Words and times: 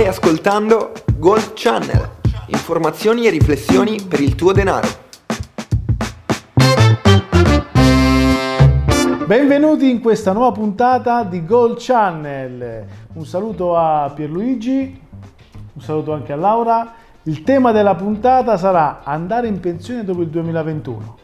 Stai 0.00 0.12
ascoltando 0.12 0.92
Gold 1.18 1.52
Channel, 1.52 2.08
informazioni 2.46 3.26
e 3.26 3.28
riflessioni 3.28 4.00
per 4.00 4.20
il 4.20 4.34
tuo 4.34 4.50
denaro. 4.50 4.88
Benvenuti 9.26 9.90
in 9.90 10.00
questa 10.00 10.32
nuova 10.32 10.52
puntata 10.52 11.22
di 11.24 11.44
Gold 11.44 11.76
Channel. 11.78 12.86
Un 13.12 13.26
saluto 13.26 13.76
a 13.76 14.10
Pierluigi, 14.14 14.98
un 15.74 15.82
saluto 15.82 16.14
anche 16.14 16.32
a 16.32 16.36
Laura. 16.36 16.94
Il 17.24 17.42
tema 17.42 17.70
della 17.70 17.94
puntata 17.94 18.56
sarà 18.56 19.02
andare 19.04 19.48
in 19.48 19.60
pensione 19.60 20.02
dopo 20.02 20.22
il 20.22 20.28
2021. 20.28 21.18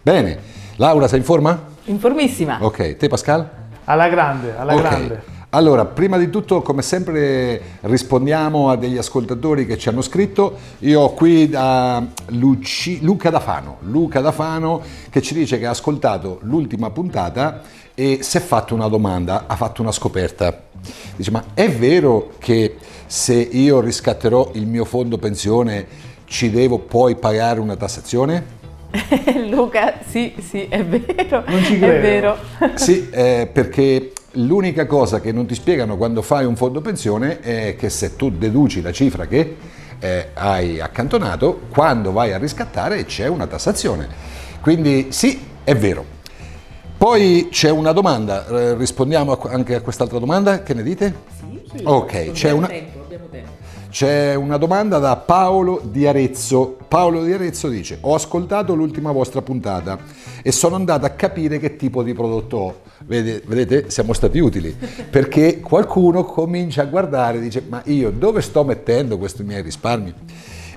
Bene, 0.00 0.38
Laura 0.76 1.08
sei 1.08 1.18
in 1.18 1.24
forma? 1.24 1.60
Informissima. 1.86 2.58
Ok, 2.60 2.96
te 2.98 3.08
Pascal? 3.08 3.50
Alla 3.82 4.08
grande, 4.08 4.56
alla 4.56 4.74
Ok. 4.74 4.80
grande. 4.80 5.40
Allora, 5.54 5.84
prima 5.84 6.16
di 6.16 6.30
tutto, 6.30 6.62
come 6.62 6.80
sempre, 6.80 7.60
rispondiamo 7.82 8.70
a 8.70 8.76
degli 8.76 8.96
ascoltatori 8.96 9.66
che 9.66 9.76
ci 9.76 9.90
hanno 9.90 10.00
scritto. 10.00 10.56
Io 10.78 11.00
ho 11.02 11.12
qui 11.12 11.46
da 11.50 12.02
Luci- 12.28 13.00
Luca 13.02 13.28
Dafano, 13.28 13.76
Luca 13.80 14.20
Dafano 14.22 14.80
che 15.10 15.20
ci 15.20 15.34
dice 15.34 15.58
che 15.58 15.66
ha 15.66 15.70
ascoltato 15.70 16.38
l'ultima 16.44 16.88
puntata 16.88 17.60
e 17.94 18.20
si 18.22 18.38
è 18.38 18.40
fatto 18.40 18.74
una 18.74 18.88
domanda, 18.88 19.44
ha 19.46 19.54
fatto 19.54 19.82
una 19.82 19.92
scoperta. 19.92 20.58
Dice, 21.16 21.30
ma 21.30 21.44
è 21.52 21.68
vero 21.70 22.32
che 22.38 22.76
se 23.04 23.34
io 23.34 23.80
riscatterò 23.80 24.52
il 24.54 24.66
mio 24.66 24.86
fondo 24.86 25.18
pensione 25.18 25.86
ci 26.24 26.50
devo 26.50 26.78
poi 26.78 27.14
pagare 27.16 27.60
una 27.60 27.76
tassazione? 27.76 28.60
Luca, 29.50 29.98
sì, 30.08 30.32
sì, 30.38 30.64
è 30.66 30.82
vero. 30.82 31.44
Non 31.46 31.62
ci 31.62 31.74
È 31.74 31.78
credo. 31.78 32.00
vero. 32.00 32.36
Sì, 32.76 33.10
eh, 33.10 33.46
perché 33.52 34.12
l'unica 34.32 34.86
cosa 34.86 35.20
che 35.20 35.32
non 35.32 35.46
ti 35.46 35.54
spiegano 35.54 35.96
quando 35.96 36.22
fai 36.22 36.44
un 36.44 36.56
fondo 36.56 36.80
pensione 36.80 37.40
è 37.40 37.76
che 37.76 37.90
se 37.90 38.16
tu 38.16 38.30
deduci 38.30 38.80
la 38.80 38.92
cifra 38.92 39.26
che 39.26 39.56
eh, 39.98 40.28
hai 40.34 40.80
accantonato, 40.80 41.60
quando 41.68 42.12
vai 42.12 42.32
a 42.32 42.38
riscattare 42.38 43.04
c'è 43.04 43.26
una 43.28 43.46
tassazione. 43.46 44.08
Quindi 44.60 45.08
sì, 45.10 45.40
è 45.64 45.76
vero. 45.76 46.04
Poi 46.96 47.48
c'è 47.50 47.70
una 47.70 47.92
domanda, 47.92 48.46
eh, 48.46 48.74
rispondiamo 48.74 49.32
a- 49.32 49.50
anche 49.50 49.74
a 49.74 49.80
quest'altra 49.80 50.18
domanda, 50.18 50.62
che 50.62 50.74
ne 50.74 50.82
dite? 50.82 51.14
Sì. 51.74 51.82
Ok, 51.84 52.30
c'è 52.32 52.50
una, 52.50 52.66
tempo. 52.66 53.06
c'è 53.90 54.34
una 54.34 54.56
domanda 54.56 54.98
da 54.98 55.16
Paolo 55.16 55.80
di 55.84 56.06
Arezzo. 56.06 56.76
Paolo 56.86 57.24
di 57.24 57.32
Arezzo 57.32 57.68
dice: 57.68 57.98
Ho 58.02 58.14
ascoltato 58.14 58.74
l'ultima 58.74 59.10
vostra 59.10 59.42
puntata 59.42 59.98
e 60.42 60.52
sono 60.52 60.76
andato 60.76 61.06
a 61.06 61.10
capire 61.10 61.58
che 61.58 61.76
tipo 61.76 62.02
di 62.02 62.12
prodotto 62.12 62.56
ho. 62.56 62.80
Vede- 63.06 63.42
vedete, 63.46 63.90
siamo 63.90 64.12
stati 64.12 64.38
utili 64.38 64.74
perché 65.10 65.60
qualcuno 65.60 66.24
comincia 66.24 66.82
a 66.82 66.86
guardare 66.86 67.38
e 67.38 67.40
dice: 67.40 67.62
Ma 67.68 67.82
io 67.86 68.10
dove 68.10 68.40
sto 68.42 68.64
mettendo 68.64 69.18
questi 69.18 69.42
miei 69.42 69.62
risparmi? 69.62 70.14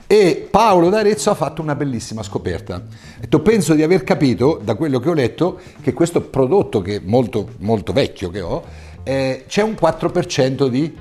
E 0.08 0.48
Paolo 0.52 0.90
d'Arezzo 0.90 1.32
ha 1.32 1.36
fatto 1.36 1.62
una 1.62 1.74
bellissima 1.76 2.22
scoperta. 2.24 2.82
Detto, 3.20 3.40
penso 3.42 3.74
di 3.74 3.82
aver 3.82 4.04
capito, 4.04 4.60
da 4.64 4.76
quello 4.76 5.00
che 5.00 5.10
ho 5.10 5.14
letto, 5.14 5.60
che 5.82 5.94
questo 5.94 6.22
prodotto, 6.22 6.82
che 6.82 6.98
è 6.98 7.02
molto, 7.04 7.50
molto 7.60 7.92
vecchio 7.92 8.30
che 8.30 8.42
ho, 8.42 8.64
eh, 9.04 9.46
c'è 9.48 9.64
un 9.64 9.76
4% 9.80 10.68
di 10.68 10.96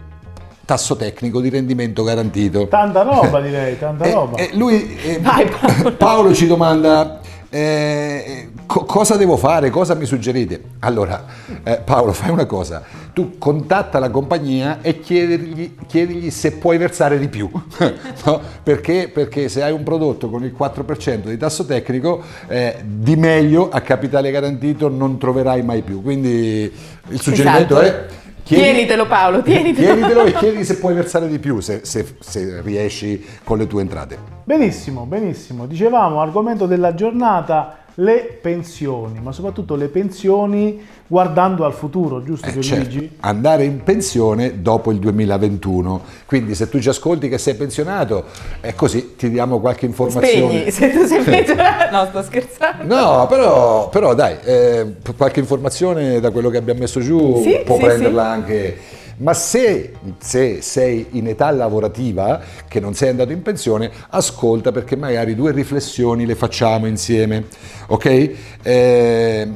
tasso 0.64 0.96
tecnico 0.96 1.42
di 1.42 1.50
rendimento 1.50 2.02
garantito. 2.02 2.66
Tanta 2.68 3.02
roba 3.02 3.40
direi, 3.42 3.78
tanta 3.78 4.04
E- 4.04 4.12
roba. 4.12 4.36
e 4.38 4.50
lui, 4.54 4.96
eh, 5.02 5.18
Vai, 5.20 5.46
Paolo. 5.48 5.92
Paolo 5.96 6.34
ci 6.34 6.46
domanda 6.46 7.20
eh, 7.54 8.48
co- 8.66 8.84
cosa 8.84 9.14
devo 9.14 9.36
fare, 9.36 9.70
cosa 9.70 9.94
mi 9.94 10.06
suggerite? 10.06 10.60
Allora, 10.80 11.24
eh, 11.62 11.80
Paolo, 11.84 12.12
fai 12.12 12.30
una 12.30 12.46
cosa, 12.46 12.82
tu 13.12 13.38
contatta 13.38 14.00
la 14.00 14.10
compagnia 14.10 14.78
e 14.82 14.98
chiedigli, 14.98 15.76
chiedigli 15.86 16.30
se 16.32 16.54
puoi 16.54 16.78
versare 16.78 17.16
di 17.16 17.28
più, 17.28 17.48
no? 18.26 18.40
perché, 18.60 19.08
perché 19.12 19.48
se 19.48 19.62
hai 19.62 19.70
un 19.70 19.84
prodotto 19.84 20.28
con 20.30 20.42
il 20.42 20.52
4% 20.58 21.28
di 21.28 21.36
tasso 21.36 21.64
tecnico, 21.64 22.22
eh, 22.48 22.82
di 22.84 23.14
meglio 23.14 23.68
a 23.70 23.80
capitale 23.82 24.32
garantito 24.32 24.88
non 24.88 25.16
troverai 25.16 25.62
mai 25.62 25.82
più. 25.82 26.02
Quindi 26.02 26.72
il 27.08 27.20
suggerimento 27.20 27.80
Esatto. 27.80 28.08
è... 28.10 28.22
chiedi- 28.44 28.62
Tienitelo, 28.62 29.06
Paolo, 29.06 29.42
tienitelo. 29.42 29.86
Chieditelo 29.94 30.24
e 30.24 30.32
chiedi 30.34 30.64
se 30.64 30.76
puoi 30.78 30.94
versare 30.94 31.26
di 31.28 31.38
più, 31.38 31.58
se, 31.60 31.80
se- 31.84 32.16
se 32.20 32.60
riesci 32.62 33.24
con 33.42 33.58
le 33.58 33.66
tue 33.66 33.80
entrate. 33.80 34.16
Benissimo, 34.44 35.04
benissimo. 35.06 35.66
Dicevamo, 35.66 36.20
argomento 36.20 36.66
della 36.66 36.94
giornata, 36.94 37.78
le 37.98 38.38
pensioni, 38.40 39.20
ma 39.20 39.30
soprattutto 39.30 39.76
le 39.76 39.86
pensioni 39.88 40.80
guardando 41.06 41.64
al 41.64 41.72
futuro, 41.72 42.22
giusto 42.24 42.48
Eh, 42.48 42.60
certo, 42.60 42.98
andare 43.20 43.64
in 43.64 43.82
pensione 43.84 44.60
dopo 44.62 44.90
il 44.90 44.98
2021. 44.98 46.02
Quindi 46.26 46.54
se 46.54 46.68
tu 46.68 46.80
ci 46.80 46.88
ascolti 46.88 47.28
che 47.28 47.38
sei 47.38 47.54
pensionato, 47.54 48.24
è 48.60 48.74
così, 48.74 49.14
ti 49.16 49.30
diamo 49.30 49.60
qualche 49.60 49.86
informazione. 49.86 50.70
Spegni, 50.70 50.70
se 50.70 50.90
tu 50.90 51.04
sei 51.06 51.22
pensionato. 51.22 51.96
No, 51.96 52.06
sto 52.06 52.22
scherzando. 52.22 52.94
No, 52.94 53.26
però, 53.28 53.88
però 53.90 54.14
dai, 54.14 54.36
eh, 54.42 54.94
qualche 55.16 55.38
informazione 55.40 56.18
da 56.18 56.30
quello 56.30 56.50
che 56.50 56.56
abbiamo 56.56 56.80
messo 56.80 57.00
giù 57.00 57.40
Sì, 57.42 57.60
può 57.64 57.76
sì, 57.76 57.82
prenderla 57.84 58.22
sì. 58.22 58.28
anche. 58.28 58.76
Ma 59.18 59.34
se, 59.34 59.94
se 60.18 60.60
sei 60.62 61.06
in 61.10 61.28
età 61.28 61.50
lavorativa, 61.50 62.40
che 62.68 62.80
non 62.80 62.94
sei 62.94 63.10
andato 63.10 63.32
in 63.32 63.42
pensione, 63.42 63.90
ascolta 64.10 64.72
perché 64.72 64.96
magari 64.96 65.34
due 65.34 65.52
riflessioni 65.52 66.26
le 66.26 66.34
facciamo 66.34 66.86
insieme, 66.86 67.46
ok? 67.86 68.30
Eh, 68.62 69.48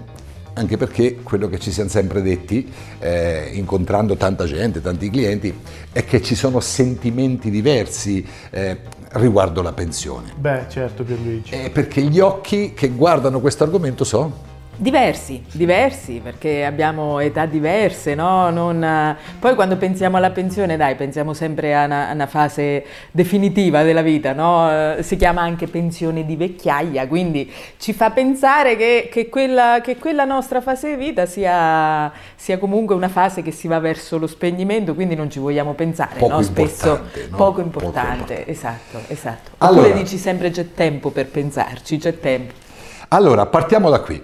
anche 0.55 0.77
perché 0.77 1.17
quello 1.23 1.49
che 1.49 1.59
ci 1.59 1.71
siamo 1.71 1.89
sempre 1.89 2.21
detti, 2.21 2.71
eh, 2.99 3.51
incontrando 3.53 4.17
tanta 4.17 4.45
gente, 4.45 4.81
tanti 4.81 5.09
clienti, 5.09 5.57
è 5.93 6.05
che 6.05 6.21
ci 6.21 6.35
sono 6.35 6.61
sentimenti 6.61 7.51
diversi 7.51 8.27
eh, 8.51 8.79
riguardo 9.13 9.63
la 9.63 9.73
pensione. 9.73 10.33
Beh, 10.37 10.67
certo 10.69 11.05
Pierluigi. 11.05 11.55
Eh, 11.55 11.71
perché 11.71 12.03
gli 12.03 12.19
occhi 12.21 12.75
che 12.75 12.89
guardano 12.89 13.41
questo 13.41 13.65
argomento 13.65 14.05
so. 14.05 14.57
Diversi, 14.81 15.43
diversi, 15.51 16.21
perché 16.23 16.65
abbiamo 16.65 17.19
età 17.19 17.47
diverse, 17.47 18.15
no? 18.15 18.49
Non, 18.51 18.81
eh, 18.85 19.17
poi 19.41 19.57
quando 19.57 19.77
pensiamo 19.77 20.19
alla 20.19 20.31
pensione, 20.31 20.77
dai, 20.77 20.95
pensiamo 20.95 21.35
sempre 21.35 21.75
a 21.75 21.85
una, 21.87 22.09
a 22.11 22.13
una 22.13 22.29
fase 22.29 22.85
definitiva 23.11 23.83
della 23.83 24.03
vita, 24.03 24.33
no? 24.35 24.71
Eh, 24.97 25.03
Si 25.03 25.17
chiama 25.17 25.41
anche 25.43 25.67
pensione 25.67 26.25
di 26.25 26.37
vecchiaia, 26.37 27.09
quindi 27.09 27.53
ci 27.79 27.93
fa 27.93 28.11
pensare 28.11 28.77
che, 28.77 29.09
che 29.11 29.29
quella, 29.29 29.81
che 29.83 29.97
quella 29.97 30.25
nostra 30.25 30.61
fase 30.61 30.91
di 30.91 31.05
vita 31.07 31.27
sia, 31.27 32.13
sia 32.37 32.59
comunque 32.59 32.95
una 32.95 33.09
fase 33.09 33.43
che 33.43 33.51
si 33.51 33.67
va 33.67 33.81
verso 33.81 34.17
lo 34.17 34.29
spegnimento, 34.29 34.95
quindi 34.95 35.17
non 35.17 35.29
ci 35.29 35.41
vogliamo 35.41 35.73
pensare, 35.75 36.21
Poco 36.21 36.35
no? 36.35 36.43
Spesso 36.43 36.89
no? 36.91 36.97
poco 37.31 37.37
Poco 37.37 37.61
importante, 37.63 38.11
importante. 38.35 38.47
esatto, 38.49 39.01
esatto. 39.09 39.51
Allora- 39.59 39.89
Oppure 39.89 40.03
dici 40.03 40.17
sempre 40.19 40.51
c'è 40.51 40.73
tempo 40.73 41.11
per 41.11 41.27
pensarci, 41.27 41.99
c'è 41.99 42.21
tempo. 42.21 42.53
Allora, 43.09 43.47
partiamo 43.47 43.91
da 43.91 43.99
qui. 44.01 44.23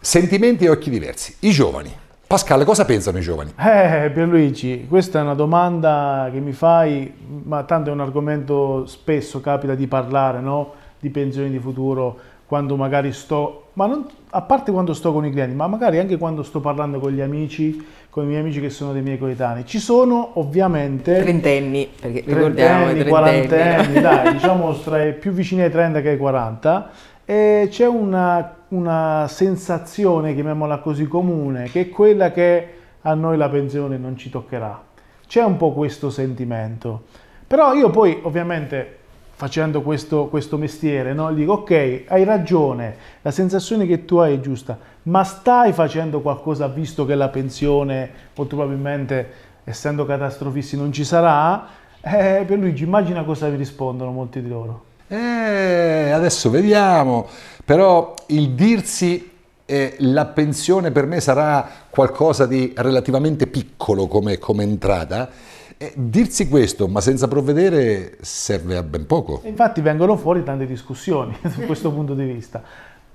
Sentimenti 0.00 0.64
e 0.64 0.68
occhi 0.68 0.90
diversi. 0.90 1.34
I 1.40 1.50
giovani. 1.50 1.92
Pascal, 2.26 2.64
cosa 2.64 2.84
pensano 2.84 3.18
i 3.18 3.20
giovani? 3.20 3.52
Eh, 3.58 4.10
Pierluigi, 4.12 4.86
questa 4.88 5.18
è 5.18 5.22
una 5.22 5.34
domanda 5.34 6.28
che 6.30 6.40
mi 6.40 6.52
fai, 6.52 7.12
ma 7.44 7.62
tanto 7.64 7.90
è 7.90 7.92
un 7.92 8.00
argomento 8.00 8.86
spesso 8.86 9.40
capita 9.40 9.74
di 9.74 9.86
parlare, 9.86 10.40
no? 10.40 10.74
Di 11.00 11.08
pensioni 11.10 11.50
di 11.50 11.58
futuro, 11.58 12.16
quando 12.46 12.76
magari 12.76 13.12
sto, 13.12 13.70
ma 13.74 13.86
non, 13.86 14.06
a 14.30 14.42
parte 14.42 14.72
quando 14.72 14.92
sto 14.94 15.12
con 15.12 15.24
i 15.24 15.30
clienti, 15.30 15.54
ma 15.54 15.66
magari 15.66 15.98
anche 15.98 16.16
quando 16.16 16.42
sto 16.42 16.60
parlando 16.60 16.98
con 17.00 17.12
gli 17.12 17.20
amici, 17.20 17.84
con 18.10 18.24
i 18.24 18.26
miei 18.26 18.40
amici 18.40 18.60
che 18.60 18.70
sono 18.70 18.92
dei 18.92 19.02
miei 19.02 19.18
coetanei. 19.18 19.66
Ci 19.66 19.78
sono 19.78 20.32
ovviamente 20.34 21.20
Trentenni, 21.20 21.88
perché 22.00 22.22
ricordiamo 22.26 22.84
trentenni. 22.84 23.08
quarantenni, 23.08 24.00
dai, 24.00 24.32
diciamo 24.34 24.72
tra 24.80 25.02
i 25.02 25.14
più 25.14 25.32
vicini 25.32 25.62
ai 25.62 25.70
30 25.70 26.00
che 26.02 26.10
ai 26.10 26.16
40, 26.18 26.90
e 27.24 27.68
c'è 27.70 27.86
una, 27.86 28.54
una 28.68 29.26
sensazione, 29.28 30.34
chiamiamola 30.34 30.78
così, 30.78 31.06
comune, 31.06 31.64
che 31.64 31.82
è 31.82 31.88
quella 31.88 32.32
che 32.32 32.74
a 33.02 33.14
noi 33.14 33.36
la 33.36 33.48
pensione 33.48 33.96
non 33.96 34.16
ci 34.16 34.30
toccherà. 34.30 34.82
C'è 35.26 35.42
un 35.42 35.56
po' 35.56 35.72
questo 35.72 36.10
sentimento. 36.10 37.04
Però 37.46 37.72
io 37.74 37.90
poi, 37.90 38.18
ovviamente, 38.22 38.96
facendo 39.38 39.82
questo, 39.82 40.26
questo 40.26 40.58
mestiere, 40.58 41.14
no? 41.14 41.32
dico, 41.32 41.52
ok, 41.52 42.04
hai 42.08 42.24
ragione, 42.24 42.96
la 43.22 43.30
sensazione 43.30 43.86
che 43.86 44.04
tu 44.04 44.16
hai 44.16 44.34
è 44.34 44.40
giusta, 44.40 44.76
ma 45.04 45.22
stai 45.22 45.72
facendo 45.72 46.20
qualcosa 46.20 46.66
visto 46.66 47.06
che 47.06 47.14
la 47.14 47.28
pensione 47.28 48.10
molto 48.34 48.56
probabilmente, 48.56 49.30
essendo 49.64 50.04
catastrofisti, 50.04 50.76
non 50.76 50.92
ci 50.92 51.04
sarà? 51.04 51.66
Eh, 52.00 52.44
per 52.46 52.58
Luigi, 52.58 52.84
immagina 52.84 53.22
cosa 53.22 53.48
vi 53.48 53.56
rispondono 53.56 54.10
molti 54.10 54.42
di 54.42 54.48
loro. 54.48 54.84
Eh, 55.08 56.10
adesso 56.10 56.50
vediamo. 56.50 57.26
Però 57.64 58.14
il 58.28 58.50
dirsi 58.50 59.30
eh, 59.64 59.96
la 59.98 60.26
pensione 60.26 60.90
per 60.90 61.06
me 61.06 61.20
sarà 61.20 61.68
qualcosa 61.90 62.46
di 62.46 62.72
relativamente 62.76 63.46
piccolo 63.46 64.06
come, 64.06 64.38
come 64.38 64.62
entrata. 64.62 65.28
eh, 65.76 65.92
dirsi 65.94 66.48
questo, 66.48 66.88
ma 66.88 67.00
senza 67.00 67.28
provvedere, 67.28 68.16
serve 68.20 68.76
a 68.76 68.82
ben 68.82 69.06
poco. 69.06 69.42
Infatti 69.44 69.80
vengono 69.80 70.16
fuori 70.16 70.42
tante 70.42 70.66
discussioni 70.66 71.36
su 71.50 71.60
questo 71.62 71.92
punto 71.92 72.14
di 72.14 72.24
vista. 72.24 72.62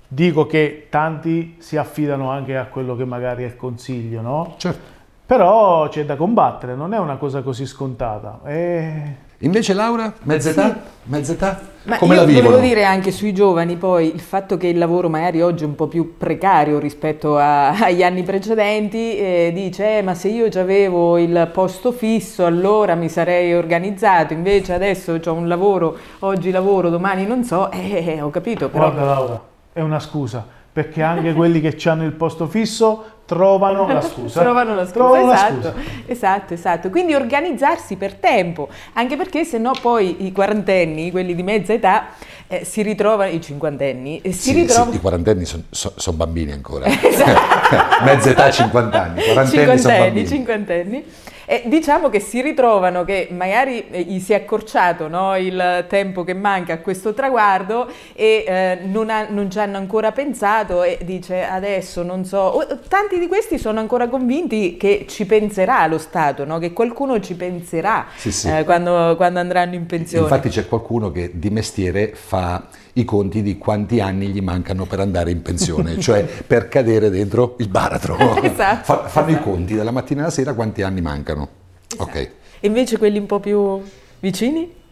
Dico 0.06 0.46
che 0.46 0.86
tanti 0.90 1.56
si 1.58 1.76
affidano 1.76 2.30
anche 2.30 2.56
a 2.56 2.66
quello 2.66 2.94
che 2.94 3.04
magari 3.04 3.42
è 3.42 3.46
il 3.46 3.56
consiglio, 3.56 4.20
no? 4.20 4.54
Certo. 4.58 4.92
Però 5.26 5.88
c'è 5.88 6.04
da 6.04 6.16
combattere, 6.16 6.74
non 6.74 6.94
è 6.94 6.98
una 6.98 7.16
cosa 7.16 7.42
così 7.42 7.66
scontata. 7.66 8.40
E... 8.44 9.16
Invece 9.44 9.74
Laura, 9.74 10.12
mezz'età? 10.22 10.80
Mezz'età? 11.04 11.60
Ma 11.82 11.98
Come 11.98 12.14
io 12.14 12.20
la 12.20 12.26
vivono? 12.26 12.46
volevo 12.48 12.66
dire 12.66 12.84
anche 12.84 13.10
sui 13.10 13.34
giovani 13.34 13.76
poi 13.76 14.10
il 14.14 14.20
fatto 14.20 14.56
che 14.56 14.68
il 14.68 14.78
lavoro 14.78 15.10
magari 15.10 15.42
oggi 15.42 15.64
è 15.64 15.66
un 15.66 15.74
po' 15.74 15.86
più 15.86 16.16
precario 16.16 16.78
rispetto 16.78 17.36
a- 17.36 17.68
agli 17.78 18.02
anni 18.02 18.22
precedenti, 18.22 19.18
eh, 19.18 19.50
dice 19.54 19.98
"Eh, 19.98 20.02
ma 20.02 20.14
se 20.14 20.28
io 20.28 20.48
già 20.48 20.62
avevo 20.62 21.18
il 21.18 21.50
posto 21.52 21.92
fisso 21.92 22.46
allora 22.46 22.94
mi 22.94 23.10
sarei 23.10 23.52
organizzato, 23.52 24.32
invece 24.32 24.72
adesso 24.72 25.20
ho 25.22 25.32
un 25.34 25.46
lavoro, 25.46 25.94
oggi 26.20 26.50
lavoro, 26.50 26.88
domani 26.88 27.26
non 27.26 27.44
so, 27.44 27.68
eh, 27.72 28.18
ho 28.22 28.30
capito, 28.30 28.70
però 28.70 28.90
Guarda 28.90 29.04
Laura, 29.12 29.40
è 29.74 29.80
una 29.82 30.00
scusa, 30.00 30.46
perché 30.74 31.02
anche 31.02 31.32
quelli 31.34 31.60
che 31.60 31.88
hanno 31.88 32.04
il 32.04 32.10
posto 32.14 32.48
fisso 32.48 33.04
trovano 33.26 33.86
la 33.86 34.00
scusa. 34.02 34.40
Trovano 34.40 34.74
la 34.74 34.82
scusa, 34.82 34.92
Trovano 34.92 35.26
la 35.28 35.34
esatto, 35.34 35.70
scusa. 35.70 35.74
esatto, 36.06 36.54
esatto. 36.54 36.90
Quindi 36.90 37.14
organizzarsi 37.14 37.94
per 37.94 38.14
tempo, 38.14 38.68
anche 38.94 39.16
perché 39.16 39.44
se 39.44 39.58
no 39.58 39.70
poi 39.80 40.26
i 40.26 40.32
quarantenni, 40.32 41.12
quelli 41.12 41.36
di 41.36 41.44
mezza 41.44 41.72
età, 41.72 42.06
eh, 42.48 42.64
si 42.64 42.82
ritrovano, 42.82 43.30
i 43.30 43.40
cinquantenni, 43.40 44.20
eh, 44.20 44.32
si 44.32 44.50
Sì, 44.50 44.52
ritrovano... 44.52 44.90
sì, 44.90 44.96
i 44.96 45.00
quarantenni 45.00 45.44
sono 45.70 46.16
bambini 46.16 46.50
ancora. 46.50 46.86
Mezza 48.02 48.30
età, 48.30 48.50
50 48.50 49.00
anni. 49.00 49.22
Quarantenni 49.22 49.78
sono 49.78 49.78
cinquantenni, 49.78 50.04
bambini. 50.06 50.26
cinquantenni. 50.26 51.04
E 51.46 51.62
diciamo 51.66 52.08
che 52.08 52.20
si 52.20 52.40
ritrovano 52.40 53.04
che 53.04 53.28
magari 53.30 53.84
eh, 53.90 54.02
gli 54.02 54.18
si 54.20 54.32
è 54.32 54.36
accorciato 54.36 55.08
no, 55.08 55.36
il 55.36 55.84
tempo 55.88 56.24
che 56.24 56.34
manca 56.34 56.74
a 56.74 56.78
questo 56.78 57.12
traguardo 57.14 57.88
e 58.14 58.44
eh, 58.46 58.78
non, 58.84 59.10
ha- 59.10 59.26
non 59.28 59.50
ci 59.50 59.58
hanno 59.58 59.76
ancora 59.76 60.12
pensato 60.12 60.82
e 60.82 60.98
dice 61.02 61.42
adesso 61.44 62.02
non 62.02 62.24
so. 62.24 62.38
O- 62.38 62.66
Tanti 62.88 63.18
di 63.18 63.26
questi 63.28 63.58
sono 63.58 63.80
ancora 63.80 64.08
convinti 64.08 64.76
che 64.76 65.04
ci 65.08 65.26
penserà 65.26 65.86
lo 65.86 65.98
Stato, 65.98 66.44
no? 66.44 66.58
che 66.58 66.72
qualcuno 66.72 67.20
ci 67.20 67.34
penserà 67.34 68.06
Sì, 68.16 68.32
sì. 68.32 68.48
eh, 68.48 68.64
quando, 68.64 69.14
quando 69.16 69.38
andranno 69.38 69.74
in 69.74 69.86
pensione. 69.86 70.24
Infatti 70.24 70.48
c'è 70.48 70.66
qualcuno 70.66 71.10
che 71.10 71.30
di 71.34 71.50
mestiere 71.50 72.12
fa 72.14 72.62
i 72.94 73.04
conti 73.04 73.42
di 73.42 73.58
quanti 73.58 74.00
anni 74.00 74.28
gli 74.28 74.40
mancano 74.40 74.84
per 74.84 75.00
andare 75.00 75.30
in 75.30 75.42
pensione, 75.42 75.98
cioè 76.00 76.24
per 76.24 76.68
cadere 76.68 77.10
dentro 77.10 77.54
il 77.58 77.68
baratro. 77.68 78.16
Esatto, 78.44 78.84
Fa- 78.84 79.08
fanno 79.08 79.30
i 79.30 79.32
esatto. 79.32 79.50
conti 79.50 79.74
dalla 79.74 79.90
mattina 79.90 80.22
alla 80.22 80.30
sera 80.30 80.54
quanti 80.54 80.82
anni 80.82 81.00
mancano. 81.00 81.48
Ok. 81.96 82.14
E 82.60 82.66
invece 82.66 82.98
quelli 82.98 83.18
un 83.18 83.26
po' 83.26 83.40
più 83.40 83.80
vicini? 84.20 84.82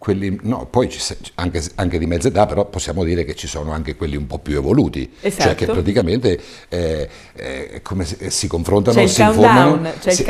Quelli, 0.00 0.38
no, 0.44 0.64
poi 0.64 0.88
ci 0.88 0.98
anche, 1.34 1.62
anche 1.74 1.98
di 1.98 2.06
mezza 2.06 2.28
età, 2.28 2.46
però 2.46 2.64
possiamo 2.64 3.04
dire 3.04 3.22
che 3.26 3.34
ci 3.34 3.46
sono 3.46 3.70
anche 3.72 3.96
quelli 3.96 4.16
un 4.16 4.26
po' 4.26 4.38
più 4.38 4.56
evoluti, 4.56 5.12
cioè 5.20 5.26
Esatto. 5.28 5.54
che 5.56 5.66
praticamente 5.66 6.40
eh, 6.70 7.06
eh, 7.34 7.80
come 7.82 8.06
si, 8.06 8.16
eh, 8.18 8.30
si 8.30 8.48
confrontano, 8.48 8.96
C'è 8.96 9.02
il 9.02 9.10
si 9.10 9.20
informano 9.20 9.74
si- 9.98 10.24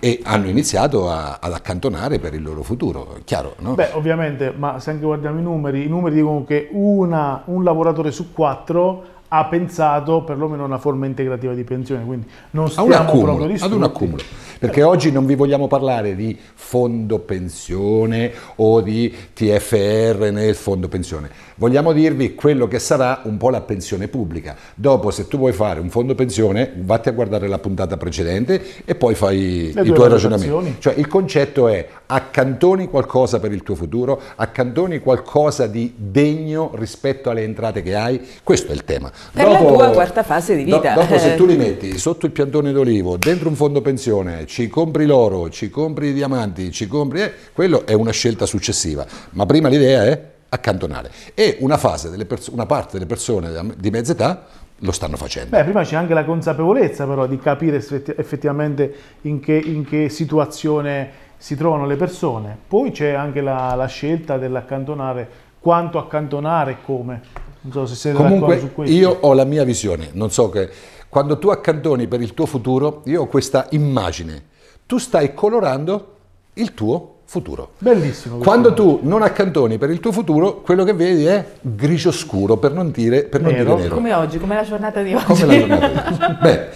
e, 0.00 0.08
e 0.10 0.20
hanno 0.24 0.48
iniziato 0.48 1.08
a- 1.08 1.38
ad 1.40 1.54
accantonare 1.54 2.18
per 2.18 2.34
il 2.34 2.42
loro 2.42 2.62
futuro, 2.62 3.14
è 3.16 3.24
chiaro, 3.24 3.54
no? 3.60 3.72
Beh, 3.72 3.92
ovviamente, 3.94 4.52
ma 4.54 4.78
se 4.78 4.90
anche 4.90 5.06
guardiamo 5.06 5.38
i 5.38 5.42
numeri, 5.42 5.84
i 5.86 5.88
numeri 5.88 6.16
dicono 6.16 6.44
che 6.44 6.68
una- 6.72 7.44
un 7.46 7.64
lavoratore 7.64 8.10
su 8.10 8.34
quattro 8.34 9.04
ha 9.28 9.44
pensato 9.46 10.22
perlomeno 10.22 10.62
a 10.62 10.66
una 10.66 10.78
forma 10.78 11.06
integrativa 11.06 11.54
di 11.54 11.64
pensione, 11.64 12.04
quindi 12.04 12.26
non 12.50 12.66
a 12.66 12.68
stiamo 12.68 12.88
un 12.88 12.94
accumulo, 12.94 13.34
proprio 13.34 13.44
ad 13.44 13.50
un 13.50 13.52
distrutti. 13.52 13.84
accumulo. 13.84 14.22
Perché 14.58 14.82
oggi 14.82 15.12
non 15.12 15.26
vi 15.26 15.34
vogliamo 15.34 15.66
parlare 15.66 16.16
di 16.16 16.36
fondo 16.54 17.18
pensione 17.20 18.32
o 18.56 18.80
di 18.80 19.14
TFR 19.32 20.30
nel 20.32 20.54
fondo 20.54 20.88
pensione, 20.88 21.30
vogliamo 21.58 21.92
dirvi 21.92 22.34
quello 22.34 22.66
che 22.66 22.78
sarà 22.78 23.20
un 23.24 23.36
po' 23.36 23.50
la 23.50 23.60
pensione 23.60 24.08
pubblica. 24.08 24.56
Dopo, 24.74 25.10
se 25.10 25.28
tu 25.28 25.36
vuoi 25.36 25.52
fare 25.52 25.80
un 25.80 25.90
fondo 25.90 26.14
pensione, 26.14 26.72
vatti 26.78 27.08
a 27.08 27.12
guardare 27.12 27.46
la 27.48 27.58
puntata 27.58 27.96
precedente 27.96 28.62
e 28.84 28.94
poi 28.94 29.14
fai 29.14 29.72
Le 29.74 29.82
i 29.82 29.92
tuoi 29.92 30.08
ragionamenti. 30.08 30.76
Cioè 30.78 30.94
il 30.94 31.06
concetto 31.06 31.68
è 31.68 31.86
accantoni 32.06 32.88
qualcosa 32.88 33.40
per 33.40 33.52
il 33.52 33.62
tuo 33.62 33.74
futuro, 33.74 34.20
accantoni 34.36 35.00
qualcosa 35.00 35.66
di 35.66 35.92
degno 35.96 36.70
rispetto 36.74 37.28
alle 37.30 37.42
entrate 37.42 37.82
che 37.82 37.94
hai, 37.94 38.20
questo 38.42 38.72
è 38.72 38.74
il 38.74 38.84
tema. 38.84 39.10
Per 39.32 39.46
la 39.46 39.58
tua 39.58 39.90
quarta 39.90 40.22
fase 40.22 40.56
di 40.56 40.64
do- 40.64 40.76
vita. 40.76 40.94
dopo 40.94 41.18
se 41.18 41.34
tu 41.34 41.44
li 41.44 41.56
metti 41.58 41.98
sotto 41.98 42.26
il 42.26 42.32
piantone 42.32 42.72
d'olivo, 42.72 43.16
dentro 43.16 43.48
un 43.48 43.56
fondo 43.56 43.82
pensione, 43.82 44.46
ci 44.46 44.68
compri 44.68 45.06
l'oro, 45.06 45.50
ci 45.50 45.68
compri 45.68 46.08
i 46.08 46.12
diamanti, 46.12 46.70
ci 46.70 46.86
compri... 46.86 47.22
eh, 47.22 47.32
quello 47.52 47.84
è 47.84 47.92
una 47.92 48.12
scelta 48.12 48.46
successiva, 48.46 49.04
ma 49.30 49.44
prima 49.44 49.68
l'idea 49.68 50.04
è 50.04 50.36
accantonare. 50.48 51.10
E 51.34 51.56
una 51.60 51.76
fase, 51.76 52.10
delle 52.10 52.24
perso- 52.24 52.52
una 52.52 52.66
parte 52.66 52.92
delle 52.94 53.06
persone 53.06 53.74
di 53.76 53.90
mezza 53.90 54.12
età 54.12 54.46
lo 54.82 54.92
stanno 54.92 55.16
facendo. 55.16 55.50
Beh, 55.56 55.64
prima 55.64 55.82
c'è 55.82 55.96
anche 55.96 56.14
la 56.14 56.24
consapevolezza 56.24 57.04
però 57.06 57.26
di 57.26 57.38
capire 57.38 57.76
effetti- 57.76 58.14
effettivamente 58.16 58.94
in 59.22 59.40
che, 59.40 59.54
in 59.54 59.84
che 59.84 60.08
situazione 60.08 61.26
si 61.36 61.56
trovano 61.56 61.86
le 61.86 61.96
persone. 61.96 62.56
Poi 62.66 62.90
c'è 62.90 63.12
anche 63.12 63.40
la, 63.40 63.74
la 63.74 63.86
scelta 63.86 64.38
dell'accantonare, 64.38 65.28
quanto 65.58 65.98
accantonare 65.98 66.72
e 66.72 66.76
come. 66.84 67.20
Non 67.60 67.72
so 67.72 67.86
se 67.86 67.94
siete 67.96 68.16
d'accordo 68.18 68.36
su 68.36 68.44
Comunque 68.46 68.68
questo. 68.72 68.94
io 68.94 69.18
ho 69.20 69.32
la 69.34 69.44
mia 69.44 69.64
visione, 69.64 70.10
non 70.12 70.30
so 70.30 70.48
che 70.48 70.70
quando 71.08 71.38
tu 71.38 71.48
accantoni 71.48 72.06
per 72.06 72.20
il 72.20 72.34
tuo 72.34 72.46
futuro, 72.46 73.02
io 73.06 73.22
ho 73.22 73.26
questa 73.26 73.66
immagine, 73.70 74.44
tu 74.86 74.98
stai 74.98 75.34
colorando 75.34 76.16
il 76.54 76.72
tuo 76.74 77.14
futuro. 77.28 77.72
Bellissimo. 77.76 78.38
Quando 78.38 78.72
tu 78.72 79.00
non 79.02 79.20
accantoni 79.20 79.76
per 79.76 79.90
il 79.90 80.00
tuo 80.00 80.12
futuro, 80.12 80.62
quello 80.62 80.82
che 80.82 80.94
vedi 80.94 81.26
è 81.26 81.44
grigio 81.60 82.10
scuro, 82.10 82.56
per 82.56 82.72
non 82.72 82.90
dire, 82.90 83.24
per 83.24 83.42
non 83.42 83.52
Nero. 83.52 83.74
dire 83.74 83.82
nero. 83.82 83.94
Come 83.96 84.14
oggi, 84.14 84.38
come 84.38 84.54
la 84.54 84.64
giornata 84.64 85.02
di 85.02 85.12
oggi. 85.12 85.24
Come 85.26 85.46
la 85.46 85.58
giornata 85.58 85.88
di 85.88 86.24
oggi. 86.24 86.36
Bene. 86.40 86.68